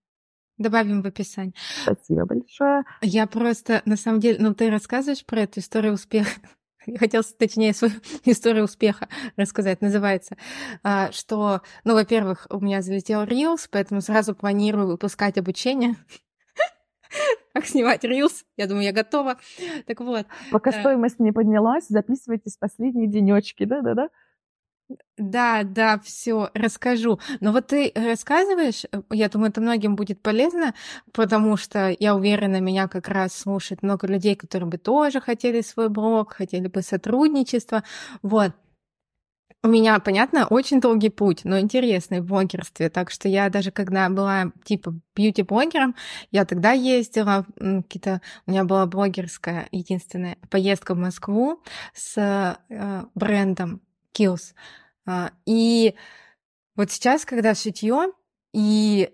[0.56, 1.52] Добавим в описание.
[1.82, 2.84] Спасибо большое.
[3.02, 6.40] Я просто, на самом деле, ну ты рассказываешь про эту историю успеха.
[6.86, 7.92] Я хотела, точнее, свою
[8.24, 9.82] историю успеха рассказать.
[9.82, 10.38] Называется,
[10.82, 15.96] а, что, ну, во-первых, у меня залетел Reels, поэтому сразу планирую выпускать обучение
[17.52, 18.44] как снимать рилс.
[18.56, 19.36] Я думаю, я готова.
[19.86, 20.26] Так вот.
[20.50, 24.08] Пока э, стоимость не поднялась, записывайтесь последние денечки, да-да-да?
[25.16, 27.20] Да, да, все, расскажу.
[27.40, 30.74] Но вот ты рассказываешь, э, я думаю, это многим будет полезно,
[31.12, 35.88] потому что я уверена, меня как раз слушает много людей, которые бы тоже хотели свой
[35.88, 37.84] блог, хотели бы сотрудничество.
[38.22, 38.52] Вот.
[39.62, 42.88] У меня, понятно, очень долгий путь, но интересный в блогерстве.
[42.88, 45.94] Так что я даже когда была типа бьюти-блогером,
[46.30, 48.22] я тогда ездила, какие-то...
[48.46, 53.82] У меня была блогерская единственная поездка в Москву с э, брендом
[54.14, 54.54] Kills.
[55.04, 55.94] А, и
[56.74, 58.12] вот сейчас, когда шитье,
[58.54, 59.12] и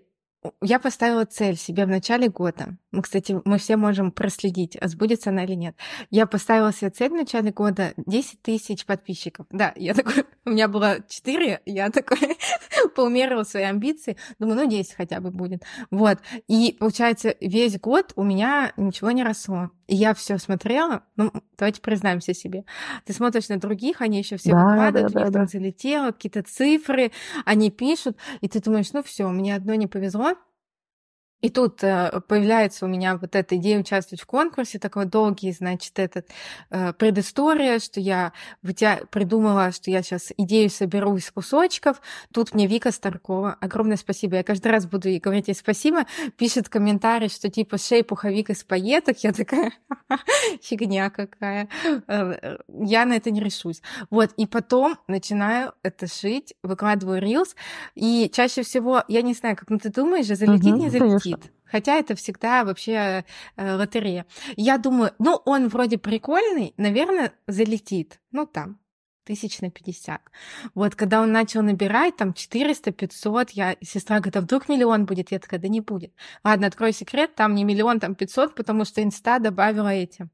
[0.61, 2.77] я поставила цель себе в начале года.
[2.91, 5.75] Мы, кстати, мы все можем проследить, сбудется она или нет.
[6.09, 9.45] Я поставила себе цель в начале года 10 тысяч подписчиков.
[9.51, 12.37] Да, я такой, у меня было 4, я такой
[12.95, 14.17] поумерила свои амбиции.
[14.39, 15.63] Думаю, ну 10 хотя бы будет.
[15.91, 16.19] Вот.
[16.47, 19.71] И получается, весь год у меня ничего не росло.
[19.87, 22.65] И я все смотрела, ну, давайте признаемся себе.
[23.05, 25.51] Ты смотришь на других, они еще все да, выкладывают, да, у них да, там да.
[25.51, 27.11] залетело, какие-то цифры,
[27.45, 30.35] они пишут, и ты думаешь, ну все, мне одно не повезло,
[31.41, 35.99] и тут э, появляется у меня вот эта идея участвовать в конкурсе, такой долгий, значит,
[35.99, 36.27] этот
[36.71, 39.01] э, предыстория, что я вытя...
[39.11, 42.01] придумала, что я сейчас идею соберу из кусочков.
[42.33, 44.37] Тут мне Вика Старкова, огромное спасибо.
[44.37, 46.05] Я каждый раз буду ей говорить ей спасибо.
[46.37, 49.19] Пишет комментарий, что типа шей пуховик из пайеток.
[49.23, 49.73] Я такая,
[50.63, 51.69] фигня какая.
[52.07, 53.83] Э, я на это не решусь.
[54.09, 57.55] Вот, и потом начинаю это шить, выкладываю рилс,
[57.93, 61.36] и чаще всего, я не знаю, как ну, ты думаешь, залетит, не залетит летит.
[61.69, 63.25] Хотя это всегда вообще
[63.55, 64.25] э, лотерея.
[64.55, 68.19] Я думаю, ну, он вроде прикольный, наверное, залетит.
[68.31, 68.79] Ну, там,
[69.27, 70.21] тысяч на 50.
[70.73, 75.31] Вот, когда он начал набирать, там, 400, 500, я, сестра говорит, а вдруг миллион будет?
[75.31, 76.13] Я такая, да не будет.
[76.43, 80.29] Ладно, открой секрет, там не миллион, там 500, потому что инста добавила эти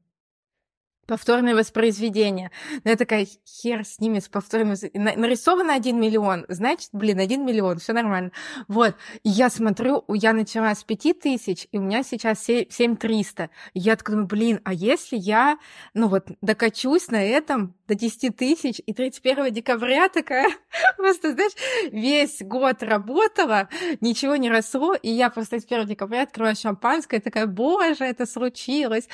[1.06, 2.50] повторное воспроизведение.
[2.84, 4.76] Но я такая, хер с ними, с повторным...
[4.94, 8.32] Нарисовано один миллион, значит, блин, один миллион, все нормально.
[8.68, 13.50] Вот, и я смотрю, я начала с пяти тысяч, и у меня сейчас семь триста.
[13.74, 15.58] Я такая думаю, блин, а если я,
[15.94, 20.48] ну вот, докачусь на этом до 10 тысяч, и 31 декабря такая,
[20.96, 21.52] просто, знаешь,
[21.90, 23.68] весь год работала,
[24.00, 29.08] ничего не росло, и я просто 31 декабря открываю шампанское, такая, боже, это случилось.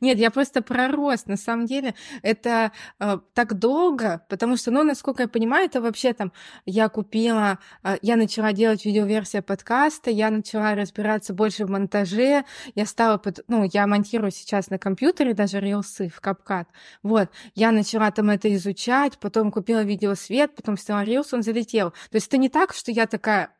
[0.00, 2.70] Нет, я просто про рост, на самом деле это
[3.00, 6.32] э, так долго, потому что, ну, насколько я понимаю, это вообще там
[6.64, 12.44] я купила, э, я начала делать видеоверсию подкаста, я начала разбираться больше в монтаже,
[12.74, 16.66] я стала, под, ну, я монтирую сейчас на компьютере даже рилсы в CapCut,
[17.02, 21.90] вот, я начала там это изучать, потом купила видеосвет, потом сняла рилс, он залетел.
[22.10, 23.50] То есть это не так, что я такая,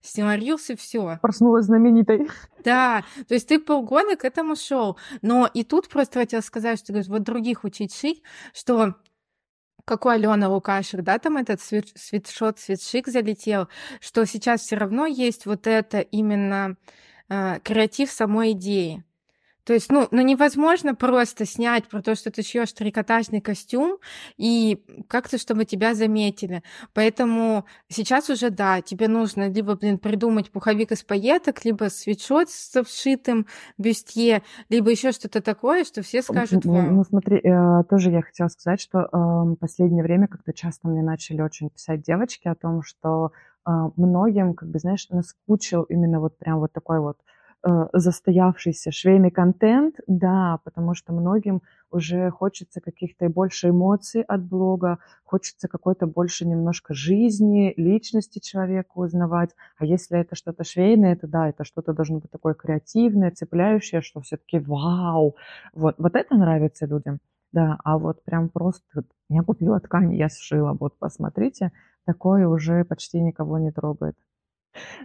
[0.00, 1.18] Сняла рилс и все.
[1.20, 2.28] Проснулась знаменитой.
[2.64, 4.98] Да, то есть ты полгода к этому шел.
[5.22, 8.94] Но и тут просто хотела сказать, что говоришь, вот других учить шить, что
[9.84, 13.68] как у Алены Лукашек, да, там этот свит, свитшот, свитшик залетел,
[14.00, 16.76] что сейчас все равно есть вот это именно
[17.30, 19.02] э, креатив самой идеи.
[19.68, 23.98] То есть, ну, ну невозможно просто снять про то, что ты шьешь трикотажный костюм
[24.38, 26.62] и как-то, чтобы тебя заметили.
[26.94, 32.82] Поэтому сейчас уже, да, тебе нужно либо, блин, придумать пуховик из пайеток, либо свитшот с
[32.82, 38.22] вшитым бюстье, либо еще что-то такое, что все скажут ну, Ну, смотри, э, тоже я
[38.22, 42.82] хотела сказать, что э, последнее время как-то часто мне начали очень писать девочки о том,
[42.82, 43.32] что
[43.66, 47.18] э, многим, как бы, знаешь, наскучил именно вот прям вот такой вот
[47.92, 55.68] застоявшийся швейный контент, да, потому что многим уже хочется каких-то больше эмоций от блога, хочется
[55.68, 59.50] какой-то больше немножко жизни, личности человека узнавать.
[59.78, 64.20] А если это что-то швейное, это да, это что-то должно быть такое креативное, цепляющее, что
[64.20, 65.36] все-таки вау.
[65.72, 67.18] Вот, вот это нравится людям.
[67.52, 71.72] Да, а вот прям просто я купила ткань, я сшила, вот посмотрите,
[72.04, 74.16] такое уже почти никого не трогает.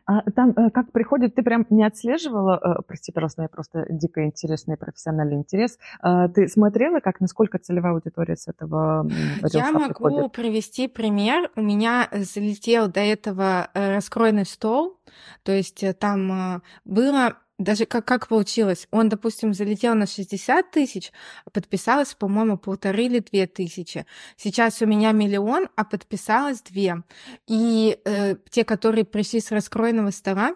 [0.05, 4.25] А там э, как приходит, ты прям не отслеживала, э, прости, пожалуйста, я просто дико
[4.25, 5.77] интересный профессиональный интерес.
[6.01, 9.09] А ты смотрела, как, насколько целевая аудитория с этого
[9.53, 10.31] Я могу приходит?
[10.33, 11.49] привести пример.
[11.55, 14.99] У меня залетел до этого э, раскроенный стол,
[15.43, 18.87] то есть там было даже как, как получилось?
[18.91, 21.11] Он, допустим, залетел на 60 тысяч,
[21.45, 24.05] а подписалось, по-моему, полторы или две тысячи.
[24.37, 27.03] Сейчас у меня миллион, а подписалось две.
[27.47, 30.55] И э, те, которые пришли с раскроенного стола,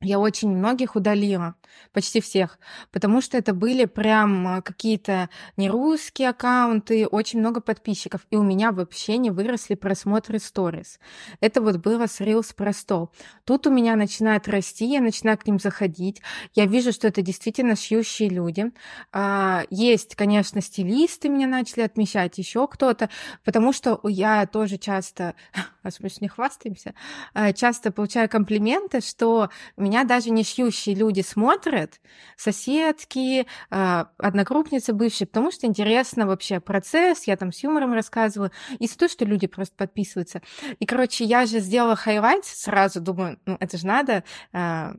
[0.00, 1.56] я очень многих удалила,
[1.92, 2.58] почти всех,
[2.92, 8.44] потому что это были прям а, какие-то не русские аккаунты, очень много подписчиков, и у
[8.44, 11.00] меня вообще не выросли просмотры сторис.
[11.40, 13.10] Это вот было с Reels про стол.
[13.44, 16.22] Тут у меня начинает расти, я начинаю к ним заходить,
[16.54, 18.70] я вижу, что это действительно шьющие люди.
[19.12, 23.10] А, есть, конечно, стилисты меня начали отмечать, еще кто-то,
[23.44, 25.34] потому что я тоже часто,
[25.88, 26.94] особенно не хвастаемся,
[27.34, 32.00] а, часто получаю комплименты, что меня даже не шьющие люди смотрят,
[32.36, 38.86] соседки, а, одногруппницы бывшие, потому что интересно вообще процесс, я там с юмором рассказываю, и
[38.86, 40.42] за то, что люди просто подписываются.
[40.78, 44.94] И, короче, я же сделала highlight, сразу думаю, ну, это же надо, а,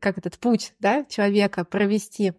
[0.00, 2.32] как этот путь, да, человека провести.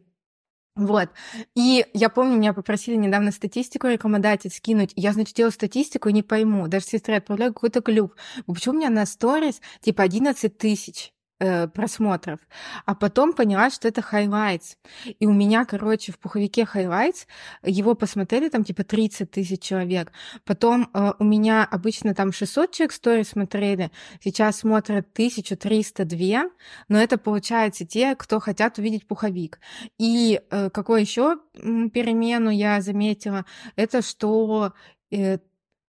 [0.77, 1.09] Вот.
[1.55, 4.93] И я помню, меня попросили недавно статистику рекламодатель скинуть.
[4.95, 6.67] Я, значит, делаю статистику и не пойму.
[6.67, 8.11] Даже сестре отправляю какой-то глюк.
[8.45, 11.13] Почему у меня на stories типа 11 тысяч?
[11.39, 12.39] Э, просмотров,
[12.85, 14.75] а потом поняла, что это highlights.
[15.19, 17.27] И у меня, короче, в пуховике highlights
[17.63, 20.11] его посмотрели там типа 30 тысяч человек.
[20.45, 23.91] Потом э, у меня обычно там 600 человек стори смотрели,
[24.23, 26.49] сейчас смотрят 1302,
[26.89, 29.59] но это получается те, кто хотят увидеть пуховик.
[29.97, 34.73] И э, какой еще перемену я заметила, это что
[35.11, 35.37] э,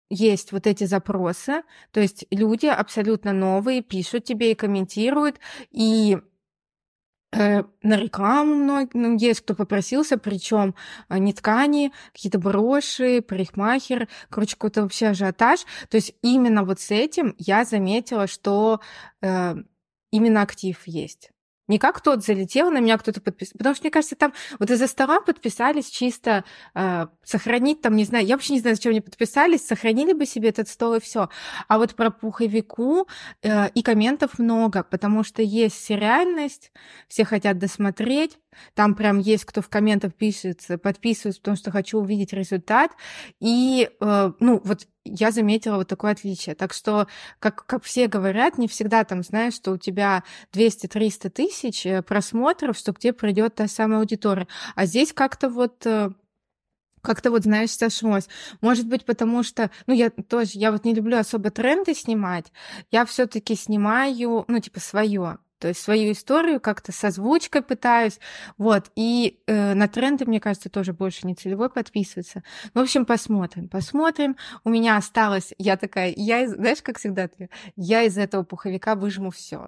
[0.10, 5.40] есть вот эти запросы, то есть люди абсолютно новые пишут тебе и комментируют,
[5.72, 6.18] и
[7.32, 10.76] э, на рекламу много, ну, есть кто попросился, причем
[11.10, 15.62] э, не ткани, какие-то броши, парикмахер, короче, какой-то вообще ажиотаж.
[15.90, 18.82] То есть именно вот с этим я заметила, что
[19.22, 19.56] э,
[20.12, 21.32] именно актив есть.
[21.70, 23.54] Не как тот залетел, на меня кто-то подписал.
[23.58, 26.44] Потому что, мне кажется, там вот из-за стола подписались чисто
[26.76, 30.50] э, сохранить там, не знаю, я вообще не знаю, зачем они подписались, сохранили бы себе
[30.50, 31.30] этот стол и все.
[31.68, 33.08] А вот про пуховику
[33.44, 36.72] э, и комментов много, потому что есть сериальность,
[37.08, 38.40] все хотят досмотреть,
[38.74, 42.92] там прям есть кто в комментах пишет, подписывается, потому что хочу увидеть результат.
[43.40, 46.56] И, э, ну, вот я заметила вот такое отличие.
[46.56, 47.08] Так что,
[47.40, 52.78] как, как все говорят, не всегда там знаешь, что у тебя 200-300 тысяч э, просмотров,
[52.78, 54.48] что к тебе придет та самая аудитория.
[54.76, 56.12] А здесь как-то вот э,
[57.02, 58.28] как-то вот, знаешь, сошлось.
[58.62, 62.52] Может быть, потому что, ну, я тоже, я вот не люблю особо тренды снимать.
[62.92, 68.20] Я все таки снимаю, ну, типа, свое то есть свою историю как-то с озвучкой пытаюсь,
[68.58, 72.44] вот, и э, на тренды, мне кажется, тоже больше не целевой подписываться.
[72.74, 74.38] В общем, посмотрим, посмотрим.
[74.64, 78.96] У меня осталось, я такая, я, из, знаешь, как всегда, ты, я из этого пуховика
[78.96, 79.68] выжму все.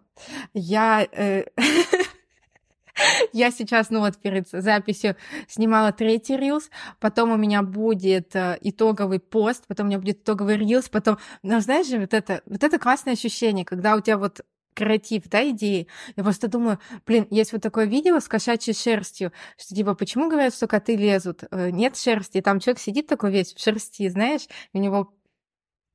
[0.53, 1.07] Я...
[1.11, 1.43] Э,
[3.33, 5.15] Я сейчас, ну вот перед записью
[5.47, 6.69] снимала третий рилс,
[6.99, 11.59] потом у меня будет э, итоговый пост, потом у меня будет итоговый рилс, потом, ну
[11.61, 14.41] знаешь же, вот это, вот это классное ощущение, когда у тебя вот
[14.73, 15.87] креатив, да, идеи.
[16.15, 20.53] Я просто думаю, блин, есть вот такое видео с кошачьей шерстью, что типа, почему говорят,
[20.53, 21.43] что коты лезут?
[21.51, 25.13] Э, нет шерсти, там человек сидит такой весь в шерсти, знаешь, у него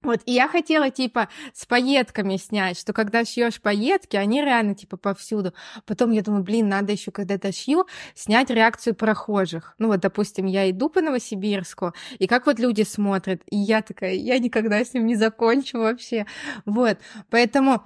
[0.06, 4.96] вот, и я хотела, типа, с пайетками снять, что когда шьешь пайетки, они реально, типа,
[4.96, 5.52] повсюду.
[5.84, 9.74] Потом я думаю, блин, надо еще, когда это шью, снять реакцию прохожих.
[9.78, 14.14] Ну, вот, допустим, я иду по Новосибирску, и как вот люди смотрят, и я такая,
[14.14, 16.26] я никогда с ним не закончу вообще.
[16.66, 16.98] Вот,
[17.28, 17.84] поэтому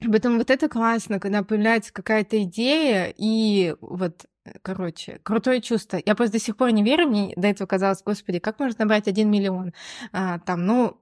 [0.00, 4.26] Поэтому вот это классно, когда появляется какая-то идея, и вот,
[4.62, 5.98] короче, крутое чувство.
[6.04, 9.08] Я просто до сих пор не верю, мне до этого казалось, господи, как можно набрать
[9.08, 9.72] один миллион?
[10.12, 11.00] А, там, ну,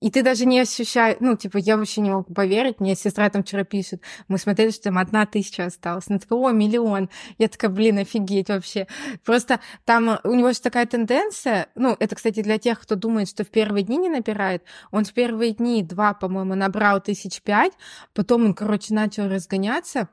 [0.00, 3.42] и ты даже не ощущаешь, ну, типа, я вообще не могу поверить, мне сестра там
[3.42, 7.70] вчера пишет, мы смотрели, что там одна тысяча осталась, она такая, о, миллион, я такая,
[7.70, 8.86] блин, офигеть вообще.
[9.24, 13.44] Просто там у него же такая тенденция, ну, это, кстати, для тех, кто думает, что
[13.44, 17.72] в первые дни не набирает, он в первые дни два, по-моему, набрал тысяч пять,
[18.14, 20.08] потом он, короче, начал разгоняться,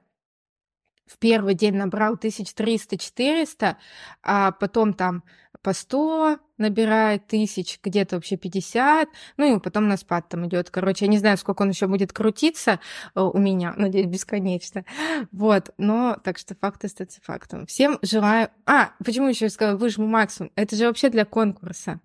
[1.05, 3.75] в первый день набрал 1300-400,
[4.23, 5.23] а потом там
[5.65, 10.69] по 100 набирает тысяч, где-то вообще 50, ну и потом на спад там идет.
[10.69, 12.79] Короче, я не знаю, сколько он еще будет крутиться
[13.15, 14.85] э, у меня, надеюсь, бесконечно.
[15.31, 17.65] Вот, но так что факт остается фактом.
[17.65, 18.49] Всем желаю...
[18.67, 20.51] А, почему еще сказала, выжму максимум?
[20.55, 21.99] Это же вообще для конкурса.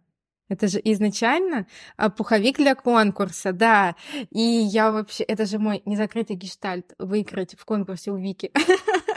[0.48, 1.66] Это же изначально
[1.98, 3.94] а, пуховик для конкурса, да.
[4.30, 5.22] И я вообще...
[5.24, 8.52] Это же мой незакрытый гештальт выиграть в конкурсе у Вики.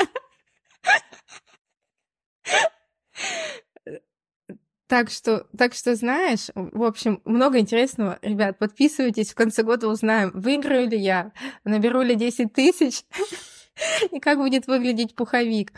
[4.87, 8.19] Так что, так что, знаешь, в общем, много интересного.
[8.21, 11.31] Ребят, подписывайтесь, в конце года узнаем, выиграю ли я,
[11.63, 13.03] наберу ли 10 тысяч.
[14.11, 15.73] и как будет выглядеть пуховик.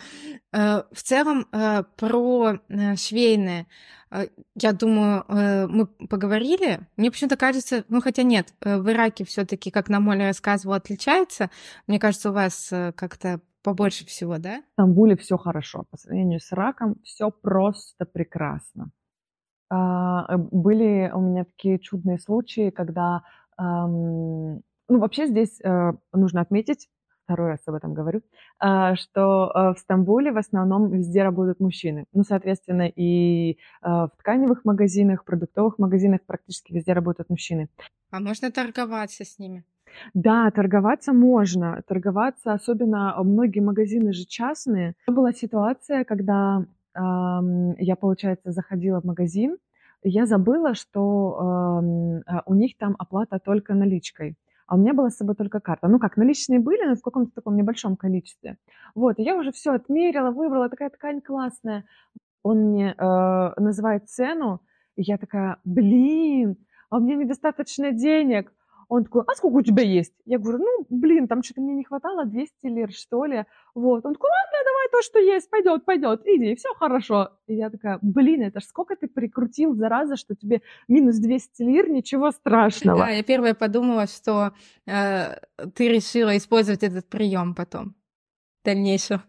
[0.52, 3.68] Э, в целом э, про э, швейное,
[4.56, 6.80] я думаю, мы поговорили.
[6.96, 11.50] Мне почему-то кажется, ну хотя нет, в Ираке все-таки, как нам Оля рассказывала, отличается.
[11.86, 14.62] Мне кажется, у вас как-то побольше всего, да?
[14.62, 15.86] В Стамбуле все хорошо.
[15.90, 18.92] По сравнению с Ираком все просто прекрасно.
[19.70, 23.24] А, были у меня такие чудные случаи, когда,
[23.58, 25.60] ну, вообще здесь
[26.14, 26.88] нужно отметить,
[27.24, 28.22] второй раз об этом говорю,
[28.60, 32.06] а, что а, в Стамбуле в основном везде работают мужчины.
[32.14, 37.70] Ну, соответственно, и в тканевых магазинах, продуктовых магазинах практически везде работают мужчины.
[38.12, 39.64] А можно торговаться с ними?
[40.14, 41.82] Да, торговаться можно.
[41.88, 44.96] Торговаться, особенно многие магазины же частные.
[45.08, 47.00] Была ситуация, когда э,
[47.80, 49.58] я, получается, заходила в магазин,
[50.04, 54.36] я забыла, что э, у них там оплата только наличкой
[54.68, 55.88] а у меня была с собой только карта.
[55.88, 58.58] Ну как, наличные были, но в каком-то таком небольшом количестве.
[58.96, 61.86] Вот, и я уже все отмерила, выбрала, такая ткань классная.
[62.44, 64.62] Он мне э, называет цену,
[64.96, 66.58] и я такая, блин,
[66.90, 68.52] а у меня недостаточно денег.
[68.88, 70.14] Он такой, а сколько у тебя есть?
[70.26, 73.46] Я говорю, ну, блин, там что-то мне не хватало, 200 лир, что ли.
[73.74, 74.06] Вот.
[74.06, 77.32] Он такой, ладно, давай то, что есть, пойдет, пойдет, иди, все хорошо.
[77.48, 81.90] И я такая, блин, это ж сколько ты прикрутил, зараза, что тебе минус 200 лир,
[81.90, 83.00] ничего страшного.
[83.00, 84.54] Да, я первая подумала, что
[84.86, 85.36] э,
[85.74, 87.96] ты решила использовать этот прием потом,
[88.62, 89.22] в дальнейшем.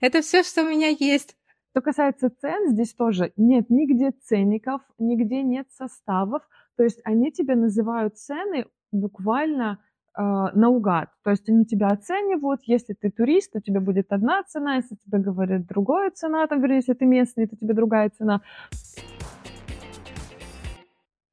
[0.00, 1.36] Это все, что у меня есть.
[1.70, 6.42] Что касается цен, здесь тоже нет нигде ценников, нигде нет составов.
[6.76, 9.78] То есть они тебе называют цены буквально
[10.16, 10.22] э,
[10.54, 11.10] наугад.
[11.24, 12.62] То есть они тебя оценивают.
[12.64, 14.76] Если ты турист, то тебе будет одна цена.
[14.76, 18.42] Если тебе говорят другая цена, там, вернее, если ты местный, то тебе другая цена.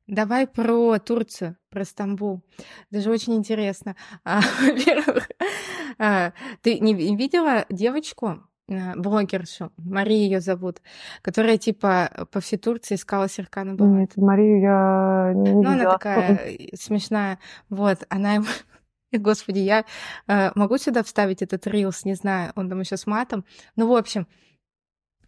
[0.07, 2.41] Давай про Турцию, про Стамбул.
[2.89, 3.95] Даже очень интересно.
[4.23, 5.29] А, во-первых,
[5.99, 6.33] а,
[6.63, 8.41] ты не видела девочку,
[8.95, 10.81] блогершу, Мария ее зовут,
[11.21, 13.93] которая типа по всей Турции искала Серкана Балат.
[13.93, 15.73] Нет, Марию я не Ну, видела.
[15.73, 17.39] она такая э, смешная.
[17.69, 18.45] Вот, она ему...
[19.11, 19.85] Господи, я
[20.27, 23.43] э, могу сюда вставить этот рилс, не знаю, он там еще с матом.
[23.75, 24.27] Ну, в общем,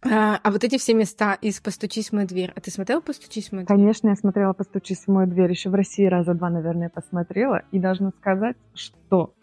[0.04, 2.52] э, а вот эти все места из «Постучись в мою дверь».
[2.54, 3.76] А ты смотрела «Постучись в мою дверь»?
[3.78, 5.50] Конечно, я смотрела «Постучись в мою дверь».
[5.50, 7.62] Еще в России раза два, наверное, посмотрела.
[7.72, 9.34] И должна сказать, что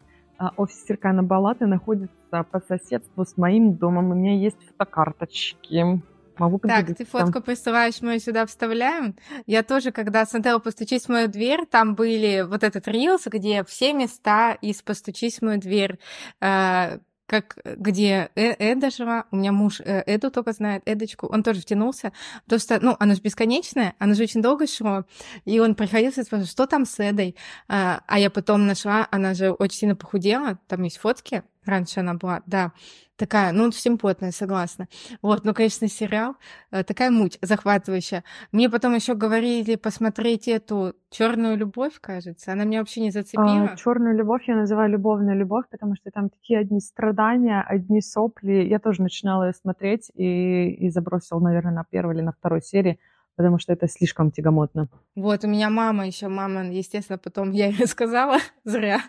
[0.57, 4.11] офис Серкана Балаты находится по соседству с моим домом.
[4.11, 6.01] У меня есть фотокарточки.
[6.39, 9.15] Могу так, ты фотку присылаешь, мы ее сюда вставляем.
[9.45, 13.93] Я тоже, когда смотрела «Постучись в мою дверь», там были вот этот рилс, где все
[13.93, 15.99] места из «Постучись в мою дверь»
[16.39, 16.99] э,
[17.29, 21.61] как где э, Эда жила, у меня муж э, Эду только знает, Эдочку, он тоже
[21.61, 22.11] втянулся,
[22.45, 25.05] потому что, ну, оно же бесконечное, оно же очень долго шло,
[25.45, 27.35] и он приходил и спрашивал, что там с Эдой,
[27.67, 32.13] а, а я потом нашла, она же очень сильно похудела, там есть фотки, раньше она
[32.13, 32.71] была, да,
[33.19, 34.87] такая, ну, симпотная, согласна.
[35.21, 36.35] Вот, ну, конечно, сериал,
[36.71, 38.23] э, такая муть захватывающая.
[38.51, 42.53] Мне потом еще говорили посмотреть эту черную любовь, кажется.
[42.53, 43.71] Она меня вообще не зацепила.
[43.73, 48.65] А, черную любовь я называю любовная любовь, потому что там такие одни страдания, одни сопли.
[48.67, 52.99] Я тоже начинала ее смотреть и, и забросила, наверное, на первой или на второй серии
[53.35, 54.89] потому что это слишком тягомотно.
[55.15, 58.99] Вот, у меня мама еще, мама, естественно, потом я ей сказала, зря,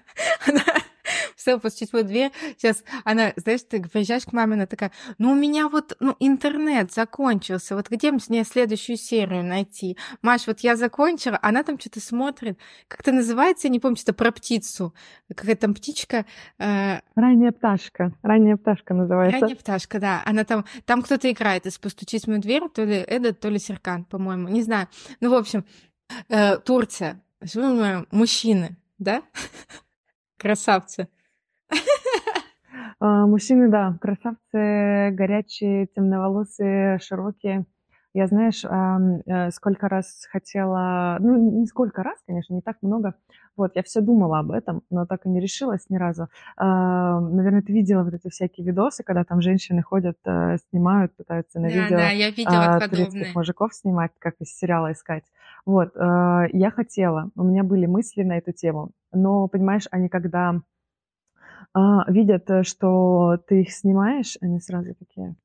[0.47, 0.63] она
[1.41, 2.33] все, постучить в дверь.
[2.59, 6.93] Сейчас она, знаешь, ты приезжаешь к маме, она такая, ну у меня вот ну, интернет
[6.93, 9.97] закончился, вот где мне следующую серию найти?
[10.21, 14.13] Маш, вот я закончила, она там что-то смотрит, как это называется, я не помню, что
[14.13, 14.95] про птицу,
[15.35, 16.27] какая там птичка.
[16.59, 17.01] Э...
[17.15, 19.41] Ранняя пташка, ранняя пташка называется.
[19.41, 23.03] Ранняя пташка, да, она там, там кто-то играет, из постучить в мою дверь, то ли
[23.07, 24.89] Эда, то ли Серкан, по-моему, не знаю.
[25.21, 25.65] Ну, в общем,
[26.29, 27.23] э, Турция,
[28.11, 29.23] мужчины, да?
[30.37, 31.09] Красавцы.
[33.01, 37.65] А, мужчины, да, красавцы, горячие, темноволосые, широкие.
[38.13, 43.15] Я, знаешь, э, сколько раз хотела, ну, не сколько раз, конечно, не так много.
[43.57, 46.29] Вот, я все думала об этом, но так и не решилась ни разу.
[46.57, 51.61] А, наверное, ты видела вот эти всякие видосы, когда там женщины ходят, э, снимают, пытаются
[51.61, 55.25] на да, видео да, я видела а, турецких мужиков снимать, как из сериала искать.
[55.65, 60.61] Вот, э, я хотела, у меня были мысли на эту тему, но, понимаешь, они когда
[61.73, 65.37] а, видят, э, что ты их снимаешь, они сразу такие.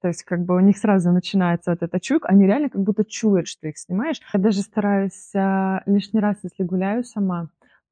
[0.00, 3.04] То есть как бы у них сразу начинается вот это чуйк, они реально как будто
[3.04, 4.20] чуют, что их снимаешь.
[4.32, 7.48] Я даже стараюсь а, лишний раз, если гуляю сама,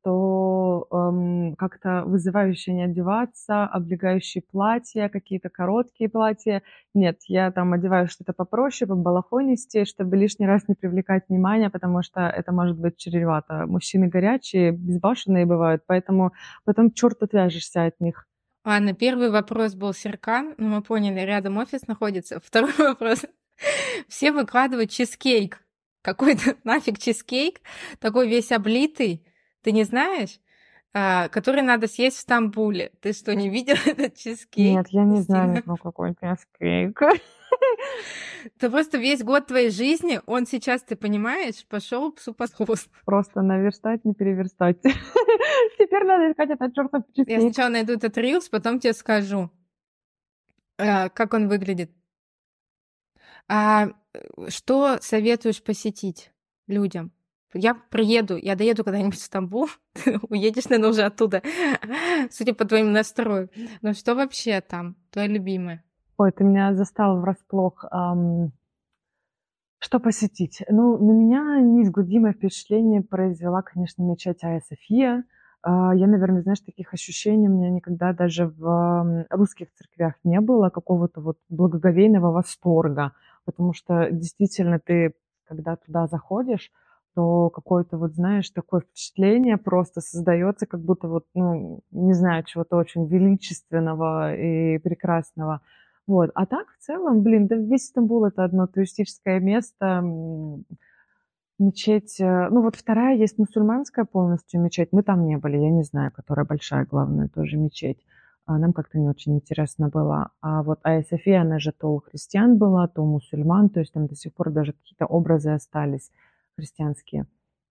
[0.06, 6.62] что эм, как-то вызывающе не одеваться, облегающие платья, какие-то короткие платья.
[6.94, 12.02] Нет, я там одеваю что-то попроще, по балахонисти, чтобы лишний раз не привлекать внимания, потому
[12.02, 13.66] что это может быть чревато.
[13.66, 16.32] Мужчины горячие, безбашенные бывают, поэтому
[16.64, 18.28] потом черт отвяжешься от них.
[18.64, 22.38] Ладно, первый вопрос был Серкан, ну, мы поняли, рядом офис находится.
[22.44, 23.24] Второй вопрос.
[24.06, 25.62] Все выкладывают чизкейк.
[26.02, 27.60] Какой-то нафиг чизкейк,
[27.98, 29.25] такой весь облитый.
[29.66, 30.38] Ты не знаешь?
[30.94, 32.92] А, который надо съесть в Стамбуле.
[33.00, 34.76] Ты что, не видел этот чизкейк?
[34.76, 37.02] Нет, я не знаю про какой чизкейк.
[38.44, 42.88] Это просто весь год твоей жизни, он сейчас, ты понимаешь, пошел псу под хвост.
[43.04, 44.80] Просто наверстать, не переверстать.
[45.78, 47.28] Теперь надо искать этот чертов чизкейк.
[47.28, 49.50] Я сначала найду этот рилс, потом тебе скажу,
[50.78, 51.90] а, как он выглядит.
[53.48, 53.88] А
[54.46, 56.30] что советуешь посетить
[56.68, 57.10] людям?
[57.54, 59.68] Я приеду, я доеду когда-нибудь в Стамбул,
[60.28, 61.42] уедешь, наверное, уже оттуда,
[62.30, 63.50] судя по твоему настрою.
[63.82, 65.82] Но что вообще там, твое любимое?
[66.18, 67.84] Ой, ты меня застал врасплох.
[69.78, 70.62] Что посетить?
[70.68, 75.24] Ну, на меня неизгладимое впечатление произвела, конечно, мечеть Айя София.
[75.62, 80.70] А, я, наверное, знаешь, таких ощущений у меня никогда даже в русских церквях не было,
[80.70, 83.12] какого-то вот благоговейного восторга,
[83.44, 86.70] потому что действительно ты, когда туда заходишь,
[87.16, 92.76] то какое-то вот, знаешь, такое впечатление просто создается, как будто вот, ну, не знаю, чего-то
[92.76, 95.62] очень величественного и прекрасного.
[96.06, 96.30] Вот.
[96.34, 100.04] А так, в целом, блин, да весь Стамбул это одно туристическое место,
[101.58, 105.84] мечеть, э, ну вот вторая есть мусульманская полностью мечеть, мы там не были, я не
[105.84, 107.98] знаю, которая большая, главная тоже мечеть.
[108.44, 110.32] А нам как-то не очень интересно было.
[110.42, 113.94] А вот Айя София, она же то у христиан была, то у мусульман, то есть
[113.94, 116.10] там до сих пор даже какие-то образы остались
[116.56, 117.26] христианские.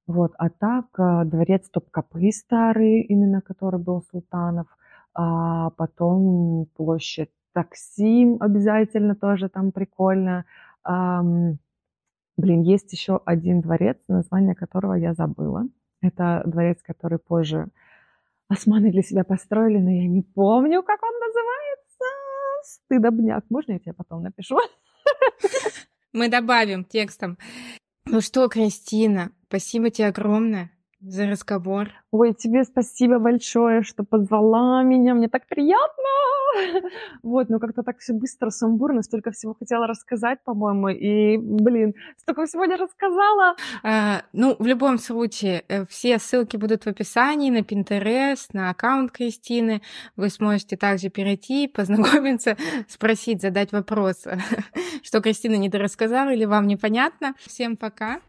[0.07, 0.33] Вот.
[0.37, 4.67] А так, э, дворец Топкапы старый, именно который был султанов,
[5.13, 10.45] а потом площадь Таксим обязательно тоже там прикольно.
[12.37, 15.63] Блин, есть еще один дворец, название которого я забыла.
[16.01, 17.69] Это дворец, который позже
[18.49, 22.03] османы для себя построили, но я не помню, как он называется.
[22.63, 23.45] Стыдобняк.
[23.49, 24.57] Можно я тебе потом напишу?
[26.13, 27.37] Мы добавим текстом.
[28.15, 30.71] Ну что, Кристина, спасибо тебе огромное
[31.07, 31.89] за разговор.
[32.11, 35.13] Ой, тебе спасибо большое, что позвала меня.
[35.13, 36.03] Мне так приятно.
[37.23, 42.45] Вот, ну как-то так все быстро, сумбурно, столько всего хотела рассказать, по-моему, и, блин, столько
[42.45, 43.55] всего не рассказала.
[43.83, 49.11] А, ну, в любом случае, э, все ссылки будут в описании на Pinterest, на аккаунт
[49.11, 49.81] Кристины.
[50.15, 52.55] Вы сможете также перейти, познакомиться,
[52.87, 54.23] спросить, задать вопрос,
[55.03, 57.33] что Кристина не дорассказала или вам непонятно.
[57.39, 58.21] Всем пока.